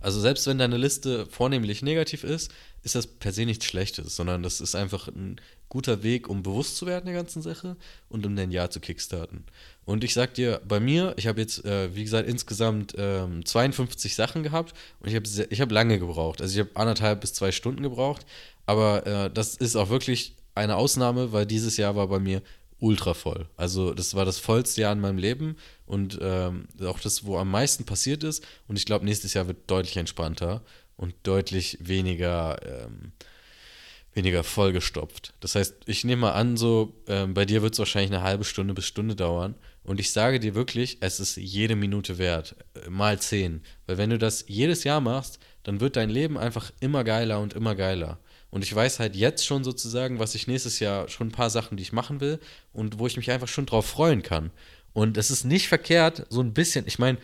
Also 0.00 0.20
selbst 0.20 0.46
wenn 0.46 0.58
deine 0.58 0.76
Liste 0.76 1.26
vornehmlich 1.26 1.82
negativ 1.82 2.24
ist, 2.24 2.50
ist 2.82 2.94
das 2.94 3.06
per 3.06 3.32
se 3.32 3.44
nichts 3.44 3.66
Schlechtes, 3.66 4.16
sondern 4.16 4.42
das 4.42 4.60
ist 4.60 4.74
einfach 4.74 5.08
ein 5.08 5.40
guter 5.68 6.02
Weg, 6.02 6.28
um 6.28 6.42
bewusst 6.42 6.76
zu 6.76 6.86
werden 6.86 7.06
der 7.06 7.14
ganzen 7.14 7.42
Sache 7.42 7.76
und 8.08 8.26
um 8.26 8.34
dein 8.34 8.50
Jahr 8.50 8.70
zu 8.70 8.80
kickstarten. 8.80 9.44
Und 9.84 10.02
ich 10.02 10.14
sag 10.14 10.34
dir, 10.34 10.60
bei 10.66 10.80
mir, 10.80 11.14
ich 11.16 11.26
habe 11.26 11.40
jetzt, 11.40 11.64
äh, 11.64 11.94
wie 11.94 12.04
gesagt, 12.04 12.28
insgesamt 12.28 12.94
ähm, 12.96 13.44
52 13.44 14.14
Sachen 14.14 14.42
gehabt 14.42 14.74
und 15.00 15.08
ich 15.08 15.14
habe 15.14 15.28
ich 15.50 15.60
hab 15.60 15.70
lange 15.70 15.98
gebraucht. 15.98 16.40
Also 16.40 16.54
ich 16.54 16.60
habe 16.60 16.76
anderthalb 16.80 17.20
bis 17.20 17.34
zwei 17.34 17.52
Stunden 17.52 17.82
gebraucht, 17.82 18.26
aber 18.66 19.06
äh, 19.06 19.30
das 19.30 19.54
ist 19.56 19.76
auch 19.76 19.90
wirklich 19.90 20.34
eine 20.54 20.76
Ausnahme, 20.76 21.32
weil 21.32 21.46
dieses 21.46 21.76
Jahr 21.76 21.94
war 21.96 22.08
bei 22.08 22.18
mir 22.18 22.42
ultra 22.80 23.14
voll. 23.14 23.46
Also 23.56 23.94
das 23.94 24.14
war 24.14 24.24
das 24.24 24.38
vollste 24.38 24.80
Jahr 24.82 24.92
in 24.92 25.00
meinem 25.00 25.18
Leben 25.18 25.56
und 25.86 26.18
ähm, 26.20 26.66
auch 26.84 26.98
das, 27.00 27.24
wo 27.24 27.38
am 27.38 27.50
meisten 27.50 27.84
passiert 27.84 28.24
ist. 28.24 28.44
Und 28.66 28.76
ich 28.76 28.86
glaube, 28.86 29.04
nächstes 29.04 29.34
Jahr 29.34 29.46
wird 29.46 29.70
deutlich 29.70 29.96
entspannter 29.96 30.62
und 30.96 31.14
deutlich 31.22 31.78
weniger, 31.80 32.58
ähm, 32.64 33.12
weniger 34.14 34.44
vollgestopft. 34.44 35.34
Das 35.40 35.54
heißt, 35.54 35.76
ich 35.86 36.04
nehme 36.04 36.22
mal 36.22 36.32
an, 36.32 36.56
so 36.56 36.94
ähm, 37.06 37.34
bei 37.34 37.44
dir 37.44 37.62
wird 37.62 37.74
es 37.74 37.78
wahrscheinlich 37.78 38.12
eine 38.12 38.22
halbe 38.22 38.44
Stunde 38.44 38.74
bis 38.74 38.86
Stunde 38.86 39.14
dauern. 39.14 39.54
Und 39.82 39.98
ich 39.98 40.12
sage 40.12 40.40
dir 40.40 40.54
wirklich, 40.54 40.98
es 41.00 41.20
ist 41.20 41.36
jede 41.36 41.76
Minute 41.76 42.18
wert, 42.18 42.54
äh, 42.74 42.90
mal 42.90 43.18
zehn. 43.18 43.62
Weil 43.86 43.98
wenn 43.98 44.10
du 44.10 44.18
das 44.18 44.44
jedes 44.46 44.84
Jahr 44.84 45.00
machst, 45.00 45.38
dann 45.62 45.80
wird 45.80 45.96
dein 45.96 46.10
Leben 46.10 46.38
einfach 46.38 46.70
immer 46.80 47.04
geiler 47.04 47.40
und 47.40 47.54
immer 47.54 47.74
geiler. 47.74 48.18
Und 48.50 48.64
ich 48.64 48.74
weiß 48.74 48.98
halt 48.98 49.14
jetzt 49.14 49.46
schon 49.46 49.64
sozusagen, 49.64 50.18
was 50.18 50.34
ich 50.34 50.46
nächstes 50.46 50.80
Jahr 50.80 51.08
schon 51.08 51.28
ein 51.28 51.32
paar 51.32 51.50
Sachen, 51.50 51.76
die 51.76 51.82
ich 51.82 51.92
machen 51.92 52.20
will 52.20 52.40
und 52.72 52.98
wo 52.98 53.06
ich 53.06 53.16
mich 53.16 53.30
einfach 53.30 53.48
schon 53.48 53.66
drauf 53.66 53.86
freuen 53.86 54.22
kann. 54.22 54.50
Und 54.92 55.16
es 55.16 55.30
ist 55.30 55.44
nicht 55.44 55.68
verkehrt, 55.68 56.26
so 56.30 56.40
ein 56.40 56.52
bisschen, 56.52 56.86
ich 56.86 56.98
meine, 56.98 57.18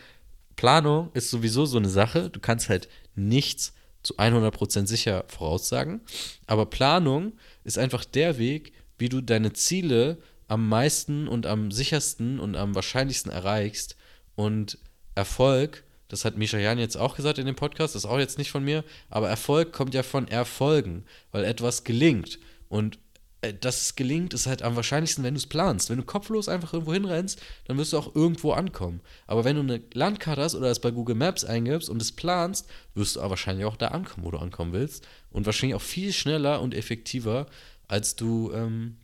Planung 0.55 1.11
ist 1.13 1.29
sowieso 1.29 1.65
so 1.65 1.77
eine 1.77 1.89
Sache, 1.89 2.29
du 2.29 2.39
kannst 2.39 2.69
halt 2.69 2.87
nichts 3.15 3.73
zu 4.03 4.15
100% 4.17 4.87
sicher 4.87 5.25
voraussagen, 5.27 6.01
aber 6.45 6.65
Planung 6.65 7.33
ist 7.63 7.77
einfach 7.77 8.05
der 8.05 8.37
Weg, 8.37 8.71
wie 8.97 9.09
du 9.09 9.21
deine 9.21 9.53
Ziele 9.53 10.17
am 10.47 10.67
meisten 10.69 11.27
und 11.27 11.45
am 11.45 11.71
sichersten 11.71 12.39
und 12.39 12.55
am 12.55 12.73
wahrscheinlichsten 12.73 13.31
erreichst. 13.31 13.95
Und 14.35 14.77
Erfolg 15.15 15.83
das 16.07 16.25
hat 16.25 16.37
Misha 16.37 16.57
Jan 16.57 16.79
jetzt 16.79 16.97
auch 16.97 17.15
gesagt 17.15 17.37
in 17.37 17.45
dem 17.45 17.55
Podcast, 17.55 17.95
das 17.95 18.03
ist 18.03 18.09
auch 18.09 18.19
jetzt 18.19 18.37
nicht 18.37 18.51
von 18.51 18.63
mir, 18.63 18.83
aber 19.09 19.29
Erfolg 19.29 19.73
kommt 19.73 19.93
ja 19.93 20.03
von 20.03 20.27
Erfolgen, 20.27 21.05
weil 21.31 21.43
etwas 21.43 21.83
gelingt. 21.83 22.39
Und 22.69 22.99
äh, 23.41 23.53
dass 23.53 23.81
es 23.81 23.95
gelingt, 23.95 24.33
ist 24.33 24.47
halt 24.47 24.63
am 24.63 24.75
wahrscheinlichsten, 24.75 25.23
wenn 25.23 25.35
du 25.35 25.37
es 25.37 25.47
planst. 25.47 25.89
Wenn 25.89 25.97
du 25.97 26.03
kopflos 26.03 26.49
einfach 26.49 26.73
irgendwo 26.73 26.93
hinrennst, 26.93 27.39
dann 27.65 27.77
wirst 27.77 27.93
du 27.93 27.97
auch 27.97 28.15
irgendwo 28.15 28.51
ankommen. 28.53 29.01
Aber 29.27 29.43
wenn 29.43 29.55
du 29.55 29.61
eine 29.61 29.81
Landkarte 29.93 30.41
hast 30.41 30.55
oder 30.55 30.71
es 30.71 30.79
bei 30.79 30.91
Google 30.91 31.15
Maps 31.15 31.43
eingibst 31.43 31.89
und 31.89 32.01
es 32.01 32.11
planst, 32.11 32.67
wirst 32.95 33.15
du 33.15 33.21
wahrscheinlich 33.21 33.65
auch 33.65 33.77
da 33.77 33.89
ankommen, 33.89 34.25
wo 34.25 34.31
du 34.31 34.37
ankommen 34.37 34.73
willst. 34.73 35.07
Und 35.29 35.45
wahrscheinlich 35.45 35.75
auch 35.75 35.81
viel 35.81 36.13
schneller 36.13 36.61
und 36.61 36.73
effektiver, 36.73 37.45
als 37.87 38.15
du, 38.15 38.51
ähm, 38.53 38.97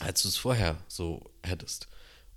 als 0.00 0.22
du 0.22 0.28
es 0.28 0.36
vorher 0.36 0.76
so 0.86 1.30
hättest. 1.42 1.88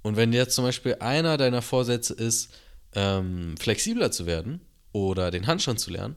Und 0.02 0.16
wenn 0.16 0.34
jetzt 0.34 0.56
zum 0.56 0.66
Beispiel 0.66 0.96
einer 1.00 1.38
deiner 1.38 1.62
Vorsätze 1.62 2.14
ist, 2.14 2.52
ähm, 2.94 3.56
flexibler 3.58 4.12
zu 4.12 4.26
werden 4.26 4.62
oder 4.92 5.32
den 5.32 5.48
Handstand 5.48 5.80
zu 5.80 5.92
lernen, 5.92 6.16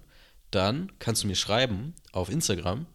dann 0.50 0.92
kannst 0.98 1.22
du 1.22 1.26
mir 1.26 1.36
schreiben 1.36 1.94
auf 2.12 2.30
Instagram 2.30 2.86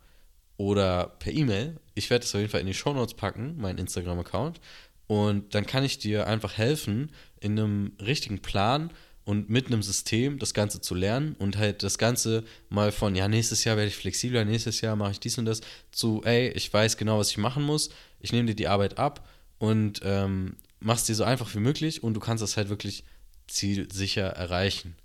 oder 0.57 1.15
per 1.19 1.33
E-Mail. 1.33 1.79
Ich 1.93 2.09
werde 2.09 2.23
das 2.23 2.33
auf 2.33 2.41
jeden 2.41 2.51
Fall 2.51 2.61
in 2.61 2.67
die 2.67 2.73
Show 2.73 2.93
Notes 2.93 3.13
packen, 3.13 3.57
meinen 3.57 3.77
Instagram-Account. 3.77 4.59
Und 5.07 5.53
dann 5.53 5.65
kann 5.65 5.83
ich 5.83 5.99
dir 5.99 6.27
einfach 6.27 6.57
helfen, 6.57 7.11
in 7.39 7.59
einem 7.59 7.93
richtigen 7.99 8.41
Plan 8.41 8.91
und 9.23 9.49
mit 9.49 9.67
einem 9.67 9.83
System 9.83 10.39
das 10.39 10.53
Ganze 10.53 10.81
zu 10.81 10.95
lernen 10.95 11.35
und 11.37 11.57
halt 11.57 11.83
das 11.83 11.97
Ganze 11.97 12.43
mal 12.69 12.91
von, 12.91 13.15
ja, 13.15 13.27
nächstes 13.27 13.63
Jahr 13.63 13.75
werde 13.75 13.89
ich 13.89 13.95
flexibler, 13.95 14.45
nächstes 14.45 14.81
Jahr 14.81 14.95
mache 14.95 15.11
ich 15.11 15.19
dies 15.19 15.37
und 15.37 15.45
das, 15.45 15.61
zu, 15.91 16.21
ey, 16.23 16.49
ich 16.49 16.71
weiß 16.71 16.97
genau, 16.97 17.17
was 17.17 17.31
ich 17.31 17.37
machen 17.37 17.63
muss, 17.63 17.89
ich 18.19 18.31
nehme 18.31 18.47
dir 18.47 18.55
die 18.55 18.67
Arbeit 18.67 18.97
ab 18.97 19.27
und 19.57 20.01
ähm, 20.03 20.57
mach's 20.79 21.05
dir 21.05 21.15
so 21.15 21.23
einfach 21.23 21.53
wie 21.55 21.59
möglich 21.59 22.03
und 22.03 22.13
du 22.13 22.19
kannst 22.19 22.43
das 22.43 22.55
halt 22.55 22.69
wirklich 22.69 23.03
Ziel 23.47 23.91
sicher 23.91 24.27
erreichen. 24.27 24.95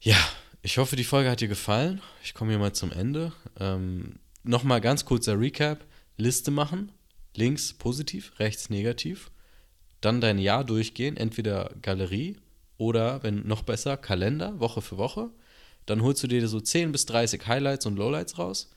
Ja, 0.00 0.16
ich 0.62 0.78
hoffe, 0.78 0.96
die 0.96 1.04
Folge 1.04 1.30
hat 1.30 1.40
dir 1.40 1.48
gefallen. 1.48 2.00
Ich 2.22 2.34
komme 2.34 2.50
hier 2.50 2.58
mal 2.58 2.72
zum 2.72 2.92
Ende. 2.92 3.32
Ähm, 3.58 4.18
Nochmal 4.44 4.80
ganz 4.80 5.04
kurzer 5.04 5.38
Recap. 5.38 5.84
Liste 6.16 6.50
machen. 6.50 6.90
Links 7.34 7.74
positiv, 7.74 8.32
rechts 8.38 8.70
negativ. 8.70 9.30
Dann 10.00 10.20
dein 10.20 10.38
Jahr 10.38 10.64
durchgehen. 10.64 11.16
Entweder 11.16 11.74
Galerie 11.82 12.36
oder, 12.76 13.22
wenn 13.22 13.46
noch 13.46 13.62
besser, 13.62 13.96
Kalender, 13.96 14.58
Woche 14.58 14.80
für 14.80 14.96
Woche. 14.96 15.30
Dann 15.86 16.02
holst 16.02 16.22
du 16.22 16.28
dir 16.28 16.46
so 16.48 16.60
10 16.60 16.92
bis 16.92 17.06
30 17.06 17.46
Highlights 17.46 17.86
und 17.86 17.96
Lowlights 17.96 18.38
raus 18.38 18.70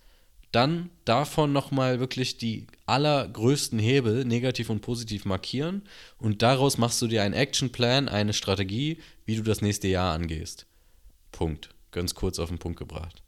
dann 0.52 0.90
davon 1.06 1.54
nochmal 1.54 2.00
wirklich 2.00 2.38
die 2.38 2.68
allergrößten 2.86 3.80
Hebel 3.80 4.26
negativ 4.26 4.70
und 4.70 4.82
positiv 4.82 5.26
markieren 5.26 5.84
und 6.18 6.42
daraus 6.42 6.78
machst 6.78 7.02
du 7.02 7.08
dir 7.08 7.24
einen 7.24 7.34
Actionplan, 7.34 8.10
eine 8.10 8.34
Strategie, 8.34 8.98
wie 9.26 9.36
du 9.36 9.44
das 9.44 9.62
nächste 9.62 9.88
Jahr 9.88 10.14
angehst. 10.14 10.66
Punkt. 11.32 11.70
Ganz 11.92 12.16
kurz 12.16 12.40
auf 12.40 12.50
den 12.50 12.58
Punkt 12.58 12.80
gebracht. 12.80 13.22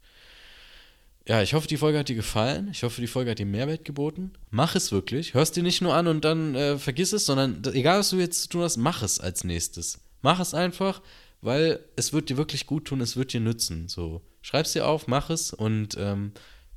Ja, 1.26 1.42
ich 1.42 1.54
hoffe, 1.54 1.68
die 1.68 1.78
Folge 1.78 1.98
hat 1.98 2.08
dir 2.08 2.16
gefallen. 2.16 2.68
Ich 2.70 2.82
hoffe, 2.82 3.00
die 3.00 3.06
Folge 3.06 3.30
hat 3.30 3.38
dir 3.38 3.46
Mehrwert 3.46 3.84
geboten. 3.84 4.32
Mach 4.50 4.74
es 4.74 4.92
wirklich. 4.92 5.32
Hörst 5.32 5.56
dir 5.56 5.62
nicht 5.62 5.80
nur 5.80 5.94
an 5.94 6.06
und 6.06 6.24
dann 6.24 6.54
äh, 6.54 6.78
vergiss 6.78 7.14
es, 7.14 7.24
sondern 7.24 7.62
egal, 7.72 8.00
was 8.00 8.10
du 8.10 8.16
jetzt 8.16 8.42
zu 8.42 8.48
tun 8.50 8.62
hast, 8.62 8.76
mach 8.76 9.02
es 9.02 9.20
als 9.20 9.44
nächstes. 9.44 10.00
Mach 10.20 10.40
es 10.40 10.52
einfach, 10.52 11.00
weil 11.40 11.80
es 11.96 12.12
wird 12.12 12.28
dir 12.28 12.36
wirklich 12.36 12.66
gut 12.66 12.86
tun, 12.86 13.00
es 13.00 13.16
wird 13.16 13.32
dir 13.32 13.40
nützen. 13.40 13.88
So, 13.88 14.20
schreib's 14.42 14.72
dir 14.72 14.86
auf, 14.86 15.06
mach 15.06 15.30
es 15.30 15.54
und 15.54 15.96
ähm, 15.98 16.32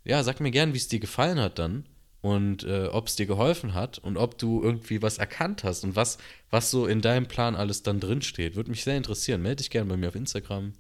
ja, 0.08 0.24
sag 0.24 0.40
mir 0.40 0.52
gern, 0.52 0.74
wie 0.74 0.78
es 0.78 0.88
dir 0.88 1.00
gefallen 1.00 1.40
hat 1.40 1.60
dann 1.60 1.86
und 2.22 2.64
äh, 2.64 2.88
ob 2.88 3.08
es 3.08 3.16
dir 3.16 3.26
geholfen 3.26 3.74
hat 3.74 4.00
und 4.00 4.18
ob 4.18 4.38
du 4.38 4.64
irgendwie 4.64 5.02
was 5.02 5.18
erkannt 5.18 5.64
hast 5.64 5.84
und 5.84 5.96
was, 5.96 6.18
was 6.50 6.72
so 6.72 6.88
in 6.88 7.02
deinem 7.02 7.28
Plan 7.28 7.56
alles 7.56 7.84
dann 7.84 8.00
drinsteht. 8.00 8.56
Würde 8.56 8.72
mich 8.72 8.84
sehr 8.84 8.98
interessieren. 8.98 9.42
Melde 9.42 9.58
dich 9.58 9.70
gerne 9.70 9.90
bei 9.90 9.98
mir 9.98 10.08
auf 10.10 10.16
Instagram. 10.16 10.74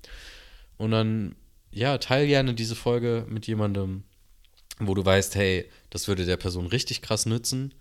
Und 0.77 0.91
dann 0.91 1.35
ja, 1.71 1.97
teil 1.97 2.27
gerne 2.27 2.53
diese 2.53 2.75
Folge 2.75 3.25
mit 3.29 3.47
jemandem, 3.47 4.03
wo 4.79 4.93
du 4.93 5.03
weißt, 5.03 5.35
hey, 5.35 5.69
das 5.89 6.07
würde 6.07 6.25
der 6.25 6.37
Person 6.37 6.67
richtig 6.67 7.01
krass 7.01 7.25
nützen. 7.25 7.73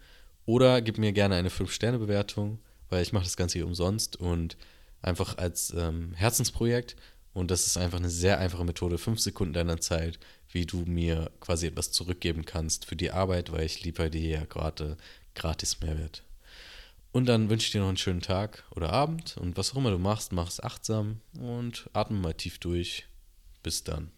Oder 0.44 0.80
gib 0.82 0.98
mir 0.98 1.12
gerne 1.12 1.34
eine 1.34 1.48
5-Sterne-Bewertung, 1.48 2.58
weil 2.88 3.02
ich 3.02 3.12
mache 3.12 3.24
das 3.24 3.36
Ganze 3.36 3.58
hier 3.58 3.66
umsonst 3.66 4.16
und 4.16 4.56
einfach 5.02 5.38
als 5.38 5.72
ähm, 5.76 6.12
Herzensprojekt. 6.14 6.96
Und 7.32 7.50
das 7.50 7.66
ist 7.66 7.76
einfach 7.76 7.98
eine 7.98 8.08
sehr 8.10 8.38
einfache 8.38 8.64
Methode, 8.64 8.96
fünf 8.96 9.20
Sekunden 9.20 9.52
deiner 9.52 9.80
Zeit, 9.80 10.18
wie 10.50 10.66
du 10.66 10.84
mir 10.86 11.30
quasi 11.40 11.66
etwas 11.66 11.92
zurückgeben 11.92 12.44
kannst 12.44 12.84
für 12.84 12.96
die 12.96 13.10
Arbeit, 13.10 13.52
weil 13.52 13.64
ich 13.64 13.82
liefere 13.84 14.10
dir 14.10 14.28
ja 14.28 14.44
gerade 14.44 14.96
gratis 15.34 15.80
Mehrwert. 15.80 16.22
Und 17.12 17.26
dann 17.26 17.48
wünsche 17.48 17.66
ich 17.66 17.72
dir 17.72 17.80
noch 17.80 17.88
einen 17.88 17.96
schönen 17.96 18.20
Tag 18.20 18.64
oder 18.70 18.92
Abend 18.92 19.36
und 19.38 19.56
was 19.56 19.72
auch 19.72 19.76
immer 19.76 19.90
du 19.90 19.98
machst, 19.98 20.32
mach 20.32 20.48
es 20.48 20.62
achtsam 20.62 21.20
und 21.38 21.88
atme 21.92 22.18
mal 22.18 22.34
tief 22.34 22.58
durch. 22.58 23.06
Bis 23.62 23.84
dann. 23.84 24.10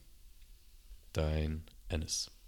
Dein 1.12 1.64
Ennis. 1.88 2.30